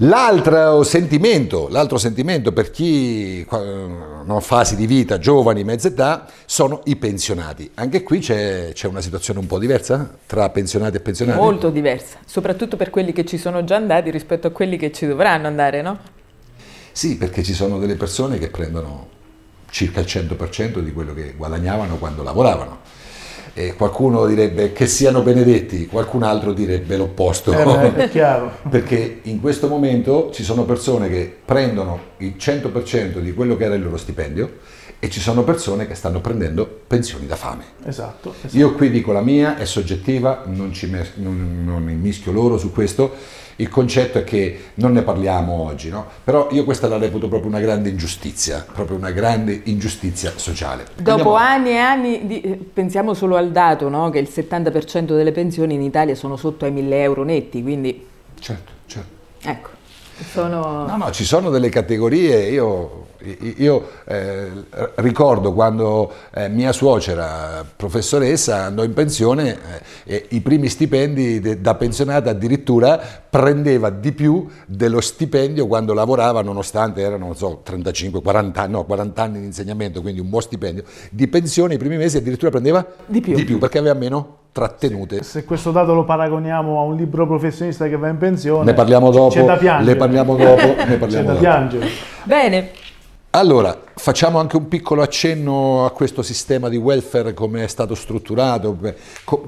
L'altro 0.00 0.84
sentimento, 0.84 1.66
l'altro 1.70 1.98
sentimento 1.98 2.52
per 2.52 2.70
chi 2.70 3.44
no, 3.50 4.38
fasi 4.38 4.76
di 4.76 4.86
vita, 4.86 5.18
giovani, 5.18 5.64
mezza 5.64 5.88
età, 5.88 6.26
sono 6.44 6.82
i 6.84 6.94
pensionati. 6.94 7.68
Anche 7.74 8.04
qui 8.04 8.20
c'è, 8.20 8.70
c'è 8.72 8.86
una 8.86 9.00
situazione 9.00 9.40
un 9.40 9.46
po' 9.46 9.58
diversa 9.58 10.08
tra 10.24 10.48
pensionati 10.50 10.98
e 10.98 11.00
pensionati. 11.00 11.40
Molto 11.40 11.70
diversa, 11.70 12.18
soprattutto 12.24 12.76
per 12.76 12.90
quelli 12.90 13.12
che 13.12 13.24
ci 13.24 13.38
sono 13.38 13.64
già 13.64 13.74
andati 13.74 14.10
rispetto 14.12 14.46
a 14.46 14.50
quelli 14.50 14.76
che 14.76 14.92
ci 14.92 15.04
dovranno 15.04 15.48
andare, 15.48 15.82
no? 15.82 15.98
Sì, 16.92 17.16
perché 17.16 17.42
ci 17.42 17.52
sono 17.52 17.80
delle 17.80 17.96
persone 17.96 18.38
che 18.38 18.50
prendono 18.50 19.16
circa 19.70 20.00
il 20.00 20.06
100% 20.06 20.78
di 20.80 20.92
quello 20.92 21.14
che 21.14 21.34
guadagnavano 21.36 21.96
quando 21.96 22.22
lavoravano. 22.22 22.80
E 23.54 23.74
qualcuno 23.74 24.24
direbbe 24.26 24.72
che 24.72 24.86
siano 24.86 25.22
benedetti, 25.22 25.86
qualcun 25.86 26.22
altro 26.22 26.52
direbbe 26.52 26.96
l'opposto. 26.96 27.52
Eh, 27.52 27.64
beh, 27.64 27.94
è 27.96 28.08
chiaro. 28.10 28.52
Perché 28.68 29.20
in 29.22 29.40
questo 29.40 29.66
momento 29.66 30.30
ci 30.32 30.44
sono 30.44 30.64
persone 30.64 31.08
che 31.08 31.34
prendono 31.44 32.00
il 32.18 32.34
100% 32.38 33.18
di 33.18 33.34
quello 33.34 33.56
che 33.56 33.64
era 33.64 33.74
il 33.74 33.82
loro 33.82 33.96
stipendio 33.96 34.58
e 35.00 35.10
ci 35.10 35.20
sono 35.20 35.44
persone 35.44 35.86
che 35.86 35.94
stanno 35.94 36.20
prendendo 36.20 36.66
pensioni 36.86 37.26
da 37.26 37.36
fame. 37.36 37.64
Esatto. 37.84 38.34
esatto. 38.36 38.56
Io 38.56 38.74
qui 38.74 38.90
dico 38.90 39.12
la 39.12 39.22
mia, 39.22 39.56
è 39.56 39.64
soggettiva, 39.64 40.42
non, 40.46 40.72
ci 40.72 40.86
mes- 40.86 41.14
non, 41.14 41.62
non 41.64 41.88
immischio 41.88 42.32
loro 42.32 42.58
su 42.58 42.72
questo. 42.72 43.12
Il 43.60 43.68
concetto 43.68 44.18
è 44.18 44.24
che 44.24 44.66
non 44.74 44.92
ne 44.92 45.02
parliamo 45.02 45.52
oggi, 45.52 45.88
no? 45.88 46.06
Però 46.22 46.46
io 46.52 46.62
questa 46.64 46.86
la 46.86 46.96
reputo 46.96 47.26
proprio 47.26 47.50
una 47.50 47.58
grande 47.58 47.88
ingiustizia, 47.88 48.64
proprio 48.72 48.96
una 48.96 49.10
grande 49.10 49.62
ingiustizia 49.64 50.32
sociale. 50.36 50.84
Dopo 50.94 51.10
Andiamo- 51.10 51.34
anni 51.34 51.70
e 51.70 51.76
anni, 51.78 52.26
di- 52.28 52.40
eh, 52.40 52.56
pensiamo 52.72 53.14
solo 53.14 53.34
al 53.36 53.50
dato, 53.50 53.88
no? 53.88 54.10
Che 54.10 54.20
il 54.20 54.28
70% 54.32 55.16
delle 55.16 55.32
pensioni 55.32 55.74
in 55.74 55.82
Italia 55.82 56.14
sono 56.14 56.36
sotto 56.36 56.66
ai 56.66 56.70
1000 56.70 57.02
euro 57.02 57.24
netti, 57.24 57.60
quindi 57.62 58.06
Certo, 58.38 58.70
certo. 58.86 59.08
ecco, 59.42 59.68
sono... 60.30 60.86
No, 60.86 60.96
no, 60.96 61.10
ci 61.10 61.24
sono 61.24 61.50
delle 61.50 61.68
categorie, 61.68 62.48
io, 62.50 63.06
io, 63.56 63.88
eh, 64.06 64.48
ricordo 64.96 65.52
quando 65.52 66.12
eh, 66.34 66.48
mia 66.48 66.72
suocera, 66.72 67.64
professoressa, 67.74 68.64
andò 68.64 68.84
in 68.84 68.92
pensione 68.94 69.56
eh, 70.04 70.14
e 70.14 70.26
i 70.30 70.40
primi 70.40 70.68
stipendi 70.68 71.40
de- 71.40 71.60
da 71.60 71.74
pensionata 71.74 72.30
addirittura 72.30 73.00
prendeva 73.28 73.90
di 73.90 74.12
più 74.12 74.46
dello 74.66 75.00
stipendio 75.00 75.66
quando 75.66 75.92
lavorava, 75.94 76.42
nonostante 76.42 77.00
erano, 77.00 77.26
non 77.26 77.36
so, 77.36 77.60
35, 77.62 78.22
40 78.22 78.62
anni, 78.62 78.72
no, 78.72 78.84
40 78.84 79.22
anni 79.22 79.40
di 79.40 79.46
insegnamento, 79.46 80.00
quindi 80.00 80.20
un 80.20 80.28
buon 80.28 80.42
stipendio, 80.42 80.84
di 81.10 81.26
pensione 81.28 81.74
i 81.74 81.78
primi 81.78 81.96
mesi 81.96 82.16
addirittura 82.16 82.50
prendeva 82.50 82.84
Di 83.06 83.20
più. 83.20 83.58
perché 83.58 83.78
aveva 83.78 83.94
meno 83.94 84.36
trattenute. 84.52 85.22
Se 85.22 85.44
questo 85.44 85.70
dato 85.70 85.92
lo 85.94 86.04
paragoniamo 86.04 86.80
a 86.80 86.82
un 86.82 86.96
libro 86.96 87.26
professionista 87.26 87.86
che 87.88 87.96
va 87.96 88.08
in 88.08 88.16
pensione, 88.18 88.64
Ne 88.64 88.72
parliamo 88.74 89.10
dopo, 89.10 89.34
c'è 89.34 89.44
da 89.44 89.56
piangere. 89.56 89.92
ne 89.92 89.96
parliamo 89.96 90.36
dopo, 90.36 90.66
ne 90.66 90.74
c'è 90.86 90.96
parliamo 90.98 91.26
da 91.26 91.32
dopo. 91.32 91.40
piangere. 91.44 91.86
Bene, 92.24 92.70
Allora, 93.38 93.80
facciamo 93.94 94.40
anche 94.40 94.56
un 94.56 94.66
piccolo 94.66 95.00
accenno 95.00 95.84
a 95.84 95.92
questo 95.92 96.22
sistema 96.22 96.68
di 96.68 96.76
welfare, 96.76 97.34
come 97.34 97.62
è 97.62 97.68
stato 97.68 97.94
strutturato. 97.94 98.76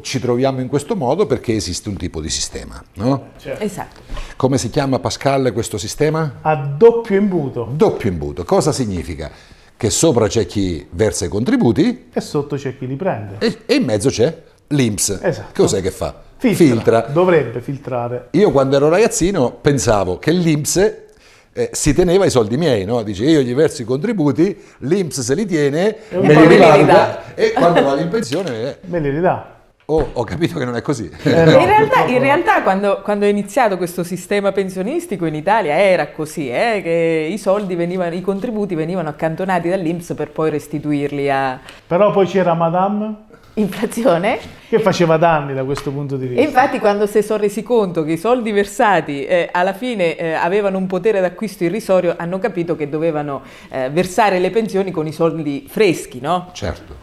Ci 0.01 0.21
troviamo 0.21 0.61
in 0.61 0.69
questo 0.69 0.95
modo 0.95 1.27
perché 1.27 1.57
esiste 1.57 1.89
un 1.89 1.97
tipo 1.97 2.21
di 2.21 2.31
sistema. 2.31 2.81
no? 2.95 3.31
esatto. 3.43 4.01
Come 4.37 4.59
si 4.59 4.71
chiama 4.71 5.01
Pascal 5.01 5.51
questo 5.53 5.77
sistema? 5.77 6.37
A 6.43 6.55
doppio 6.55 7.19
imbuto 7.19 7.69
Doppio 7.73 8.09
imbuto. 8.09 8.45
Cosa 8.45 8.71
significa? 8.71 9.29
Che 9.77 9.91
sopra 9.91 10.29
c'è 10.29 10.47
chi 10.47 10.87
versa 10.91 11.25
i 11.25 11.29
contributi 11.29 12.11
e 12.13 12.21
sotto 12.21 12.55
c'è 12.55 12.79
chi 12.79 12.87
li 12.87 12.95
prende. 12.95 13.39
e, 13.41 13.63
e 13.67 13.75
in 13.75 13.85
mezzo 13.85 14.09
c'è 14.09 14.41
l'INPS. 14.69 15.19
Esatto. 15.21 15.63
Cos'è 15.63 15.83
che 15.83 15.91
fa? 15.91 16.15
Filtra, 16.37 17.09
dovrebbe 17.13 17.61
filtrare. 17.61 18.29
Io 18.31 18.53
quando 18.53 18.77
ero 18.77 18.89
ragazzino 18.89 19.51
pensavo 19.51 20.21
che 20.21 20.31
l'INPS 20.31 21.09
eh, 21.53 21.71
si 21.73 21.93
teneva 21.95 22.25
i 22.25 22.31
soldi 22.31 22.57
miei, 22.57 22.85
no? 22.85 23.03
Dice 23.03 23.25
io 23.25 23.41
gli 23.41 23.55
verso 23.55 23.83
i 23.83 23.85
contributi, 23.85 24.57
l'Inps 24.79 25.21
se 25.21 25.35
li 25.35 25.47
tiene, 25.47 25.97
me 26.11 26.21
me 26.21 26.47
li 26.47 26.57
ridà. 26.79 27.35
e 27.35 27.53
quando 27.53 27.83
vado 27.83 28.01
in 28.01 28.09
pensione 28.09 28.63
eh, 28.63 28.77
Me 28.87 29.01
li 29.01 29.11
ridà. 29.11 29.57
oh, 29.87 30.11
ho 30.13 30.23
capito 30.23 30.59
che 30.59 30.65
non 30.65 30.77
è 30.77 30.83
così. 30.83 31.11
Eh, 31.25 31.45
no, 31.45 31.59
in 31.59 31.67
realtà, 31.67 32.05
in 32.07 32.21
realtà 32.21 32.63
quando, 32.63 33.01
quando 33.03 33.27
è 33.27 33.29
iniziato 33.29 33.77
questo 33.77 34.05
sistema 34.05 34.53
pensionistico 34.53 35.27
in 35.27 35.35
Italia 35.35 35.77
era 35.77 36.09
così, 36.13 36.49
eh, 36.49 36.81
che 36.83 37.29
i 37.29 37.39
soldi 37.39 37.75
venivano, 37.75 38.15
i 38.15 38.21
contributi 38.21 38.77
venivano 38.77 39.09
accantonati 39.09 39.69
dall'Inps 39.69 40.15
per 40.15 40.31
poi 40.31 40.51
restituirli 40.51 41.29
a 41.29 41.59
Però 41.87 42.13
poi 42.13 42.27
c'era 42.27 42.55
Madame 42.55 43.29
inflazione. 43.55 44.39
che 44.71 44.79
faceva 44.79 45.17
danni 45.17 45.53
da 45.53 45.65
questo 45.65 45.91
punto 45.91 46.17
di 46.17 46.27
E 46.27 46.29
vista. 46.29 46.43
infatti 46.45 46.79
quando 46.79 47.07
si 47.07 47.23
sono 47.23 47.41
resi 47.41 47.63
conto 47.65 48.05
che 48.05 48.13
i 48.13 48.17
soldi 48.17 48.53
versati 48.53 49.25
eh, 49.27 49.49
alla 49.51 49.73
fine 49.73 50.17
eh, 50.17 50.33
avevano 50.33 50.79
un 50.79 50.87
potere 50.87 51.21
d'acquisto 51.21 51.65
irrisorio, 51.65 52.15
hanno 52.17 52.39
capito 52.39 52.77
che 52.77 52.89
dovevano 52.89 53.43
eh, 53.71 53.91
versare 53.91 54.39
le 54.39 54.51
pensioni 54.51 54.93
con 54.93 55.07
i 55.09 55.13
soldi 55.13 55.67
freschi, 55.69 56.21
no? 56.21 56.51
certo. 56.53 56.95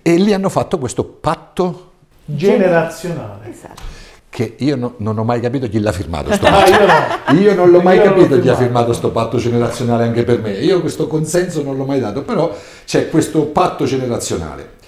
E 0.00 0.14
lì 0.16 0.32
hanno 0.32 0.48
fatto 0.48 0.78
questo 0.78 1.02
patto 1.04 1.90
Generazionale. 2.24 3.50
Esatto. 3.50 3.82
che 4.30 4.54
io 4.58 4.76
no- 4.76 4.94
non 4.98 5.18
ho 5.18 5.24
mai 5.24 5.40
capito 5.40 5.68
chi 5.68 5.80
l'ha 5.80 5.92
firmato. 5.92 6.32
Sto 6.32 6.46
Ah, 6.46 6.50
patto. 6.52 6.70
io 6.70 6.86
no. 6.86 7.40
Io 7.40 7.54
non 7.54 7.70
l'ho 7.70 7.80
mai 7.80 7.96
Io 7.96 8.04
non 8.04 8.12
l'ho 8.14 8.20
capito 8.22 8.40
chi 8.40 8.48
ha 8.48 8.54
firmato. 8.54 8.62
firmato 8.62 8.86
questo 8.86 9.10
patto 9.10 9.36
generazionale 9.38 10.04
anche 10.04 10.22
per 10.22 10.40
me. 10.40 10.52
Io 10.52 10.80
questo 10.80 11.08
consenso 11.08 11.62
non 11.64 11.76
l'ho 11.76 11.84
mai 11.84 11.98
dato, 12.00 12.22
però 12.22 12.54
c'è 12.86 13.10
questo 13.10 13.42
patto 13.46 13.84
generazionale. 13.84 14.80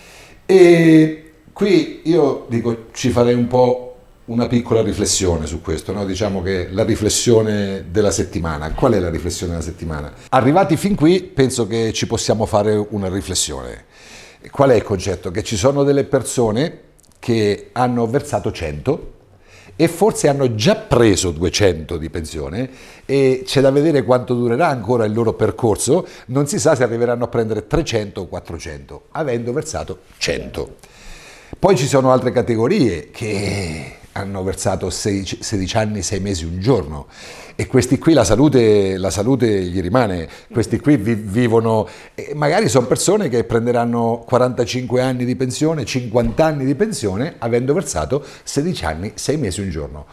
E 0.46 1.32
qui 1.52 2.00
io 2.04 2.46
dico 2.48 2.86
ci 2.92 3.10
farei 3.10 3.34
un 3.34 3.46
po' 3.46 3.94
una 4.26 4.46
piccola 4.46 4.82
riflessione 4.82 5.46
su 5.46 5.60
questo, 5.60 5.92
no? 5.92 6.04
diciamo 6.06 6.42
che 6.42 6.68
la 6.70 6.84
riflessione 6.84 7.86
della 7.90 8.10
settimana. 8.10 8.72
Qual 8.72 8.92
è 8.92 8.98
la 8.98 9.10
riflessione 9.10 9.52
della 9.52 9.64
settimana? 9.64 10.12
Arrivati 10.30 10.76
fin 10.76 10.94
qui 10.94 11.22
penso 11.22 11.66
che 11.66 11.92
ci 11.92 12.06
possiamo 12.06 12.46
fare 12.46 12.74
una 12.90 13.08
riflessione. 13.08 13.84
Qual 14.50 14.70
è 14.70 14.74
il 14.74 14.82
concetto? 14.82 15.30
Che 15.30 15.42
ci 15.42 15.56
sono 15.56 15.82
delle 15.82 16.04
persone 16.04 16.80
che 17.18 17.70
hanno 17.72 18.06
versato 18.06 18.50
100 18.50 19.12
e 19.76 19.88
forse 19.88 20.28
hanno 20.28 20.54
già 20.54 20.76
preso 20.76 21.30
200 21.30 21.96
di 21.96 22.10
pensione 22.10 22.70
e 23.04 23.42
c'è 23.44 23.60
da 23.60 23.70
vedere 23.70 24.04
quanto 24.04 24.34
durerà 24.34 24.68
ancora 24.68 25.04
il 25.04 25.12
loro 25.12 25.34
percorso, 25.34 26.06
non 26.26 26.46
si 26.46 26.58
sa 26.58 26.74
se 26.74 26.82
arriveranno 26.82 27.24
a 27.24 27.28
prendere 27.28 27.66
300 27.66 28.20
o 28.20 28.26
400, 28.26 29.02
avendo 29.12 29.52
versato 29.52 30.00
100. 30.18 30.76
Poi 31.58 31.76
ci 31.76 31.86
sono 31.86 32.12
altre 32.12 32.32
categorie 32.32 33.10
che 33.10 33.96
hanno 34.14 34.42
versato 34.42 34.90
16, 34.90 35.42
16 35.42 35.76
anni, 35.76 36.02
6 36.02 36.20
mesi, 36.20 36.44
un 36.44 36.60
giorno 36.60 37.06
e 37.56 37.66
questi 37.66 37.98
qui 37.98 38.14
la 38.14 38.24
salute, 38.24 38.96
la 38.96 39.10
salute 39.10 39.46
gli 39.46 39.80
rimane, 39.80 40.28
questi 40.52 40.80
qui 40.80 40.96
vi- 40.96 41.14
vivono, 41.14 41.88
magari 42.34 42.68
sono 42.68 42.86
persone 42.86 43.28
che 43.28 43.44
prenderanno 43.44 44.24
45 44.26 45.00
anni 45.00 45.24
di 45.24 45.36
pensione, 45.36 45.84
50 45.84 46.44
anni 46.44 46.64
di 46.64 46.74
pensione 46.74 47.34
avendo 47.38 47.72
versato 47.72 48.24
16 48.42 48.84
anni, 48.84 49.12
6 49.14 49.36
mesi, 49.36 49.60
un 49.60 49.70
giorno. 49.70 50.06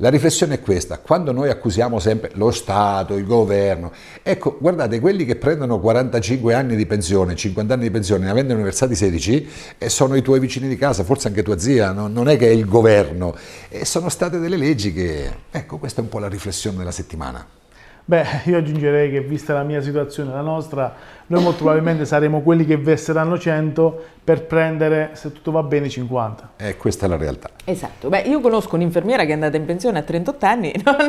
La 0.00 0.10
riflessione 0.10 0.56
è 0.56 0.60
questa, 0.60 0.98
quando 0.98 1.32
noi 1.32 1.48
accusiamo 1.48 1.98
sempre 1.98 2.30
lo 2.34 2.50
Stato, 2.50 3.14
il 3.14 3.24
governo, 3.24 3.92
ecco, 4.22 4.58
guardate, 4.60 5.00
quelli 5.00 5.24
che 5.24 5.36
prendono 5.36 5.80
45 5.80 6.52
anni 6.52 6.76
di 6.76 6.84
pensione, 6.84 7.34
50 7.34 7.72
anni 7.72 7.84
di 7.84 7.90
pensione, 7.90 8.26
ne 8.26 8.30
avendone 8.30 8.62
versati 8.62 8.94
16, 8.94 9.48
eh, 9.78 9.88
sono 9.88 10.14
i 10.14 10.20
tuoi 10.20 10.38
vicini 10.38 10.68
di 10.68 10.76
casa, 10.76 11.02
forse 11.02 11.28
anche 11.28 11.42
tua 11.42 11.56
zia, 11.56 11.92
no? 11.92 12.08
non 12.08 12.28
è 12.28 12.36
che 12.36 12.46
è 12.46 12.50
il 12.50 12.66
governo, 12.66 13.34
e 13.70 13.86
sono 13.86 14.10
state 14.10 14.38
delle 14.38 14.58
leggi 14.58 14.92
che, 14.92 15.30
ecco, 15.50 15.78
questa 15.78 16.02
è 16.02 16.04
un 16.04 16.10
po' 16.10 16.18
la 16.18 16.28
riflessione 16.28 16.76
della 16.76 16.92
settimana. 16.92 17.65
Beh, 18.08 18.24
io 18.44 18.58
aggiungerei 18.58 19.10
che 19.10 19.20
vista 19.20 19.52
la 19.52 19.64
mia 19.64 19.82
situazione, 19.82 20.32
la 20.32 20.40
nostra, 20.40 20.94
noi 21.26 21.42
molto 21.42 21.64
probabilmente 21.64 22.04
saremo 22.04 22.40
quelli 22.40 22.64
che 22.64 22.76
verseranno 22.76 23.36
100 23.36 24.04
per 24.22 24.44
prendere, 24.44 25.10
se 25.14 25.32
tutto 25.32 25.50
va 25.50 25.64
bene, 25.64 25.88
50. 25.88 26.50
E 26.56 26.76
questa 26.76 27.06
è 27.06 27.08
la 27.08 27.16
realtà. 27.16 27.50
Esatto, 27.64 28.08
beh 28.08 28.20
io 28.20 28.38
conosco 28.40 28.76
un'infermiera 28.76 29.24
che 29.24 29.30
è 29.30 29.32
andata 29.32 29.56
in 29.56 29.64
pensione 29.64 29.98
a 29.98 30.02
38 30.02 30.46
anni, 30.46 30.72
non- 30.84 31.08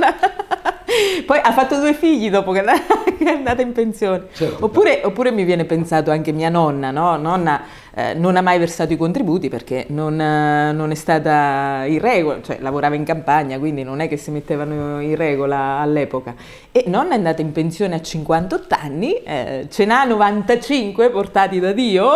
poi 1.25 1.39
ha 1.41 1.51
fatto 1.51 1.79
due 1.79 1.93
figli 1.93 2.29
dopo 2.29 2.51
che 2.53 2.63
è 2.63 3.29
andata, 3.29 3.61
in 3.61 3.73
pensione. 3.73 4.27
Certo. 4.31 4.65
Oppure, 4.65 5.01
oppure 5.03 5.31
mi 5.31 5.43
viene 5.43 5.65
pensato 5.65 6.11
anche 6.11 6.31
mia 6.31 6.49
nonna, 6.49 6.91
no? 6.91 7.17
Nonna 7.17 7.61
eh, 7.93 8.13
non 8.13 8.37
ha 8.37 8.41
mai 8.41 8.59
versato 8.59 8.93
i 8.93 8.97
contributi 8.97 9.49
perché 9.49 9.85
non, 9.89 10.19
eh, 10.19 10.71
non 10.71 10.91
è 10.91 10.95
stata 10.95 11.83
in 11.85 11.99
regola, 11.99 12.41
cioè 12.41 12.59
lavorava 12.59 12.95
in 12.95 13.03
campagna, 13.03 13.57
quindi 13.59 13.83
non 13.83 13.99
è 13.99 14.07
che 14.07 14.17
si 14.17 14.31
mettevano 14.31 15.01
in 15.01 15.15
regola 15.15 15.79
all'epoca. 15.79 16.35
E 16.71 16.83
nonna 16.87 17.11
è 17.11 17.15
andata 17.15 17.41
in 17.41 17.51
pensione 17.51 17.95
a 17.95 18.01
58 18.01 18.75
anni, 18.79 19.13
eh, 19.23 19.67
ce 19.69 19.85
n'ha 19.85 20.03
95 20.03 21.09
portati 21.09 21.59
da 21.59 21.71
Dio, 21.71 22.07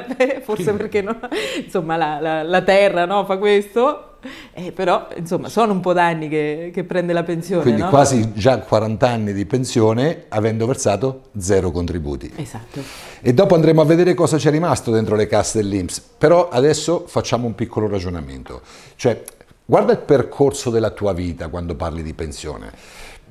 forse 0.42 0.72
perché 0.74 1.02
no? 1.02 1.18
insomma 1.62 1.96
la, 1.96 2.18
la- 2.20 2.42
la 2.42 2.62
terra 2.62 3.04
no, 3.04 3.24
fa 3.24 3.36
questo, 3.36 4.13
eh, 4.52 4.72
però 4.72 5.08
insomma 5.16 5.48
sono 5.48 5.72
un 5.72 5.80
po' 5.80 5.92
d'anni 5.92 6.28
che, 6.28 6.70
che 6.72 6.84
prende 6.84 7.12
la 7.12 7.22
pensione. 7.22 7.62
Quindi 7.62 7.82
no? 7.82 7.88
quasi 7.88 8.32
già 8.34 8.58
40 8.58 9.08
anni 9.08 9.32
di 9.32 9.46
pensione 9.46 10.24
avendo 10.28 10.66
versato 10.66 11.24
zero 11.38 11.70
contributi. 11.70 12.32
Esatto. 12.36 12.80
E 13.20 13.32
dopo 13.32 13.54
andremo 13.54 13.80
a 13.80 13.84
vedere 13.84 14.14
cosa 14.14 14.36
c'è 14.36 14.50
rimasto 14.50 14.90
dentro 14.90 15.16
le 15.16 15.26
casse 15.26 15.60
dell'Inps. 15.60 16.00
Però 16.18 16.48
adesso 16.48 17.04
facciamo 17.06 17.46
un 17.46 17.54
piccolo 17.54 17.88
ragionamento. 17.88 18.60
Cioè, 18.96 19.22
guarda 19.64 19.92
il 19.92 19.98
percorso 19.98 20.70
della 20.70 20.90
tua 20.90 21.12
vita 21.12 21.48
quando 21.48 21.74
parli 21.74 22.02
di 22.02 22.14
pensione. 22.14 22.72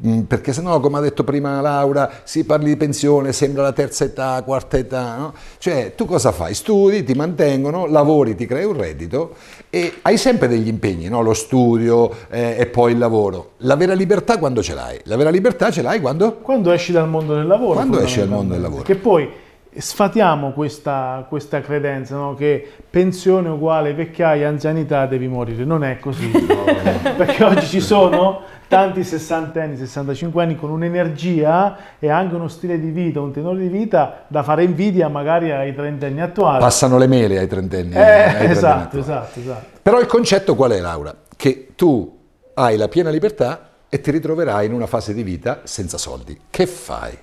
Mm, 0.06 0.22
Perché 0.22 0.54
sennò, 0.54 0.80
come 0.80 0.98
ha 0.98 1.02
detto 1.02 1.24
prima 1.24 1.62
Laura, 1.62 2.10
si 2.24 2.46
parli 2.46 2.66
di 2.66 2.78
pensione, 2.78 3.32
sembra 3.32 3.62
la 3.62 3.72
terza 3.72 4.04
età, 4.04 4.42
quarta 4.44 4.78
età, 4.78 5.16
no? 5.18 5.34
Cioè, 5.60 5.94
tu 5.96 6.06
cosa 6.06 6.32
fai? 6.32 6.54
Studi, 6.54 7.04
ti 7.04 7.14
mantengono, 7.14 7.86
lavori, 7.86 8.36
ti 8.36 8.46
crei 8.46 8.66
un 8.66 8.78
reddito 8.78 9.36
e 9.70 10.00
hai 10.02 10.18
sempre 10.18 10.48
degli 10.48 10.68
impegni, 10.68 11.08
no? 11.08 11.22
Lo 11.22 11.34
studio 11.34 12.12
eh, 12.30 12.56
e 12.58 12.66
poi 12.66 12.94
il 12.94 12.98
lavoro. 12.98 13.52
La 13.58 13.76
vera 13.76 13.94
libertà 13.94 14.38
quando 14.38 14.62
ce 14.62 14.74
l'hai? 14.74 15.00
La 15.04 15.16
vera 15.16 15.30
libertà 15.30 15.72
ce 15.72 15.82
l'hai 15.82 16.02
quando? 16.02 16.38
Quando 16.38 16.72
esci 16.72 16.92
dal 16.92 17.08
mondo 17.08 17.36
del 17.36 17.48
lavoro. 17.48 17.76
Quando 17.76 18.00
esci 18.00 18.20
dal 18.20 18.30
mondo 18.30 18.54
del 18.54 18.62
fondamentalmente. 18.64 18.94
Che 18.94 18.96
poi 18.96 19.30
sfatiamo 19.76 20.52
questa, 20.52 21.26
questa 21.28 21.62
credenza 21.62 22.16
no? 22.16 22.36
che 22.36 22.66
pensione 22.90 23.50
uguale 23.50 23.94
vecchiaia, 23.94 24.48
anzianità, 24.48 25.06
devi 25.06 25.28
morire. 25.28 25.64
Non 25.66 25.84
è 25.84 26.00
così. 26.00 26.30
Perché 27.18 27.44
oggi 27.44 27.66
ci 27.66 27.80
sono 27.80 28.42
tanti 28.74 29.04
sessantenni, 29.04 29.78
65 29.78 30.44
anni 30.44 30.56
con 30.56 30.70
un'energia 30.72 31.78
e 32.00 32.10
anche 32.10 32.36
uno 32.36 32.48
stile 32.48 32.80
di 32.80 32.90
vita, 32.90 33.22
un 33.22 33.32
tenore 33.32 33.60
di 33.60 33.68
vita 33.68 34.24
da 34.28 34.44
fare 34.44 34.64
invidia 34.64 35.08
magari 35.08 35.52
ai 35.52 35.74
trentenni 35.76 36.22
attuali. 36.22 36.60
Passano 36.60 36.98
le 36.98 37.08
mele 37.08 37.38
ai 37.38 37.48
trentenni. 37.48 37.94
Eh, 37.94 38.00
ai 38.00 38.24
trentenni 38.24 38.52
esatto, 38.52 38.98
esatto, 38.98 39.40
esatto. 39.40 39.80
Però 39.82 40.00
il 40.00 40.08
concetto 40.08 40.56
qual 40.56 40.72
è, 40.72 40.80
Laura? 40.80 41.16
Che 41.36 41.70
tu 41.76 42.20
hai 42.56 42.78
la 42.78 42.88
piena 42.88 43.10
libertà 43.10 43.70
e 43.90 44.02
ti 44.02 44.10
ritroverai 44.10 44.66
in 44.66 44.74
una 44.74 44.88
fase 44.88 45.14
di 45.14 45.22
vita 45.22 45.62
senza 45.66 45.98
soldi. 45.98 46.40
Che 46.50 46.66
fai? 46.66 47.16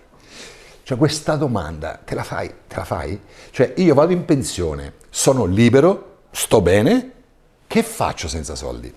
Cioè 0.83 0.97
questa 0.97 1.37
domanda 1.37 1.99
te 2.05 2.15
la 2.15 2.23
fai? 2.23 2.49
Te 2.69 2.77
la 2.77 2.85
fai? 2.85 3.21
Cioè 3.51 3.75
io 3.77 3.95
vado 3.95 4.13
in 4.13 4.25
pensione, 4.25 4.95
sono 5.09 5.45
libero, 5.45 6.19
sto 6.31 6.61
bene, 6.61 7.13
che 7.67 7.83
faccio 7.83 8.29
senza 8.29 8.55
soldi? 8.55 8.93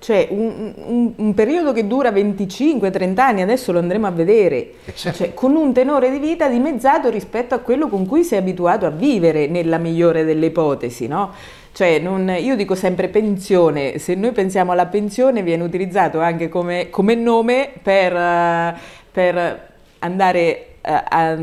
Cioè 0.00 0.28
un, 0.30 0.72
un- 0.84 1.12
un 1.16 1.34
periodo 1.34 1.72
che 1.72 1.86
dura 1.86 2.10
25-30 2.12 3.18
anni, 3.18 3.42
adesso 3.42 3.72
lo 3.72 3.80
andremo 3.80 4.06
a 4.06 4.10
vedere, 4.10 4.74
certo. 4.94 5.18
cioè, 5.18 5.34
con 5.34 5.56
un 5.56 5.72
tenore 5.72 6.10
di 6.10 6.18
vita 6.18 6.48
dimezzato 6.48 7.10
rispetto 7.10 7.54
a 7.54 7.58
quello 7.58 7.88
con 7.88 8.06
cui 8.06 8.22
sei 8.22 8.38
abituato 8.38 8.86
a 8.86 8.90
vivere 8.90 9.48
nella 9.48 9.78
migliore 9.78 10.24
delle 10.24 10.46
ipotesi, 10.46 11.08
no? 11.08 11.32
Cioè, 11.72 11.98
non- 11.98 12.28
io 12.40 12.54
dico 12.56 12.74
sempre 12.76 13.08
pensione, 13.08 13.98
se 13.98 14.14
noi 14.14 14.30
pensiamo 14.32 14.70
alla 14.72 14.86
pensione 14.86 15.42
viene 15.42 15.62
utilizzato 15.64 16.20
anche 16.20 16.48
come, 16.48 16.90
come 16.90 17.14
nome 17.16 17.70
per, 17.82 18.14
eh, 18.14 18.74
per 19.10 19.66
andare 20.00 20.66
eh, 20.80 20.92
a- 20.92 21.36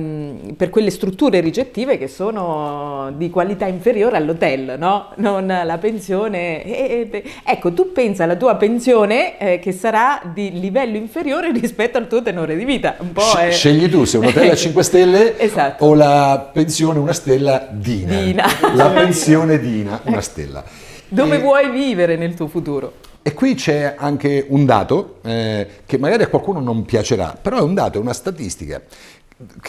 per 0.55 0.69
quelle 0.69 0.89
strutture 0.89 1.39
ricettive 1.39 1.97
che 1.97 2.07
sono 2.07 3.13
di 3.15 3.29
qualità 3.29 3.65
inferiore 3.65 4.17
all'hotel, 4.17 4.75
no? 4.77 5.09
Non 5.17 5.45
la 5.47 5.77
pensione. 5.77 6.63
e- 6.63 7.09
e- 7.11 7.23
ecco, 7.45 7.73
tu 7.73 7.91
pensa 7.91 8.23
alla 8.23 8.35
tua 8.35 8.55
pensione 8.55 9.37
eh, 9.37 9.59
che 9.59 9.71
sarà 9.71 10.21
di 10.33 10.59
livello 10.59 10.97
inferiore 10.97 11.51
rispetto 11.51 11.97
al 11.97 12.07
tuo 12.07 12.21
tenore 12.21 12.55
di 12.55 12.65
vita. 12.65 12.95
Un 12.99 13.11
po' 13.11 13.21
Sc- 13.21 13.37
è- 13.39 13.51
Scegli 13.51 13.89
tu 13.89 14.03
se 14.05 14.17
un 14.17 14.25
hotel 14.25 14.49
a 14.51 14.55
5 14.55 14.83
stelle 14.83 15.37
Esatto. 15.39 15.85
o 15.85 15.93
la 15.93 16.49
pensione 16.53 16.99
una 16.99 17.13
stella 17.13 17.67
Dina. 17.71 18.19
Dina. 18.21 18.45
La 18.73 18.89
pensione 18.89 19.59
Dina, 19.59 19.99
una 20.05 20.21
stella. 20.21 20.63
Dove 21.07 21.35
E- 21.35 21.39
vuoi 21.39 21.69
vivere 21.69 22.15
nel 22.15 22.33
tuo 22.33 22.47
futuro? 22.47 22.93
E 23.27 23.33
qui 23.33 23.55
c'è 23.55 23.95
anche 23.97 24.45
un 24.49 24.65
dato 24.65 25.15
eh, 25.23 25.67
che 25.87 25.97
magari 25.97 26.21
a 26.23 26.27
qualcuno 26.27 26.59
non 26.59 26.85
piacerà, 26.85 27.35
però 27.41 27.57
è 27.57 27.61
un 27.61 27.73
dato, 27.73 27.97
è 27.97 28.01
una 28.01 28.13
statistica 28.13 28.79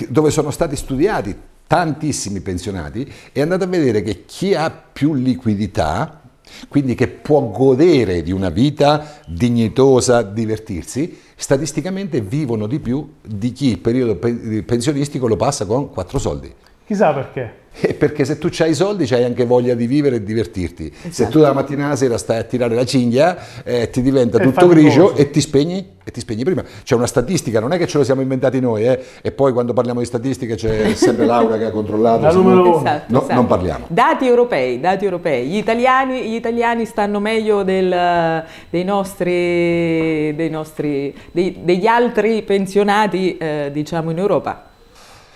dove 0.09 0.31
sono 0.31 0.51
stati 0.51 0.77
studiati 0.77 1.35
tantissimi 1.67 2.41
pensionati 2.41 3.11
e 3.33 3.41
andate 3.41 3.65
a 3.65 3.67
vedere 3.67 4.03
che 4.03 4.25
chi 4.25 4.55
ha 4.55 4.71
più 4.71 5.15
liquidità 5.15 6.21
quindi 6.69 6.95
che 6.95 7.09
può 7.09 7.51
godere 7.51 8.23
di 8.23 8.31
una 8.31 8.51
vita 8.51 9.21
dignitosa, 9.27 10.23
divertirsi, 10.23 11.19
statisticamente 11.35 12.21
vivono 12.21 12.67
di 12.67 12.79
più 12.79 13.15
di 13.21 13.53
chi 13.53 13.71
il 13.71 13.79
periodo 13.79 14.17
pe- 14.17 14.63
pensionistico 14.65 15.27
lo 15.27 15.37
passa 15.37 15.67
con 15.67 15.91
quattro 15.91 16.19
soldi. 16.19 16.53
Chissà 16.87 17.13
perché. 17.13 17.65
Eh, 17.79 17.95
Perché 17.95 18.25
se 18.25 18.39
tu 18.39 18.49
hai 18.61 18.71
i 18.71 18.75
soldi 18.75 19.07
hai 19.13 19.25
anche 19.25 19.45
voglia 19.45 19.75
di 19.75 19.87
vivere 19.87 20.17
e 20.17 20.23
divertirti. 20.23 20.91
Se 20.95 21.09
Esatto. 21.09 21.31
tu 21.31 21.41
dalla 21.41 21.53
mattina 21.53 21.87
alla 21.87 21.97
sera 21.97 22.17
stai 22.17 22.39
a 22.39 22.43
tirare 22.45 22.75
la 22.75 22.85
cinghia, 22.87 23.37
eh, 23.65 23.91
ti 23.91 24.01
diventa 24.03 24.39
È 24.39 24.43
tutto 24.43 24.67
faticoso. 24.69 24.73
grigio 24.75 25.15
e 25.15 25.31
ti 25.31 25.41
spegni 25.41 25.95
e 26.03 26.11
ti 26.11 26.21
spegni 26.21 26.43
prima. 26.45 26.65
C'è 26.85 26.95
una 26.95 27.07
statistica, 27.07 27.61
non 27.61 27.73
è 27.73 27.79
che 27.79 27.87
ce 27.87 27.99
lo 27.99 28.05
siamo 28.05 28.21
inventati 28.23 28.61
noi, 28.61 28.87
eh, 28.87 28.99
e 29.21 29.31
poi 29.33 29.53
quando 29.53 29.73
parliamo 29.75 30.01
di 30.01 30.07
statistiche 30.07 30.55
c'è 30.55 30.95
sempre 30.95 31.27
Laura 31.27 31.59
che 31.59 31.65
ha 31.65 31.71
controllato. 31.71 32.23
La 32.23 32.31
se 32.31 32.37
no- 32.37 32.43
numero 32.43 32.63
uno. 32.69 32.79
Esatto, 32.79 33.05
No, 33.13 33.19
esatto. 33.19 33.35
non 33.35 33.47
parliamo. 33.47 33.87
Dati 33.89 34.27
europei, 34.27 34.81
dati 34.81 35.05
europei. 35.05 35.47
Gli 35.47 35.57
italiani, 35.57 36.31
gli 36.31 36.35
italiani 36.35 36.87
stanno 36.87 37.21
meglio 37.21 37.63
del- 37.63 38.45
dei 38.71 38.85
nostri, 38.85 40.35
dei 40.35 40.49
nostri, 40.51 41.15
dei- 41.33 41.59
degli 41.63 41.87
altri 41.87 42.43
pensionati, 42.43 43.37
eh, 43.37 43.71
diciamo, 43.73 44.11
in 44.11 44.19
Europa. 44.19 44.65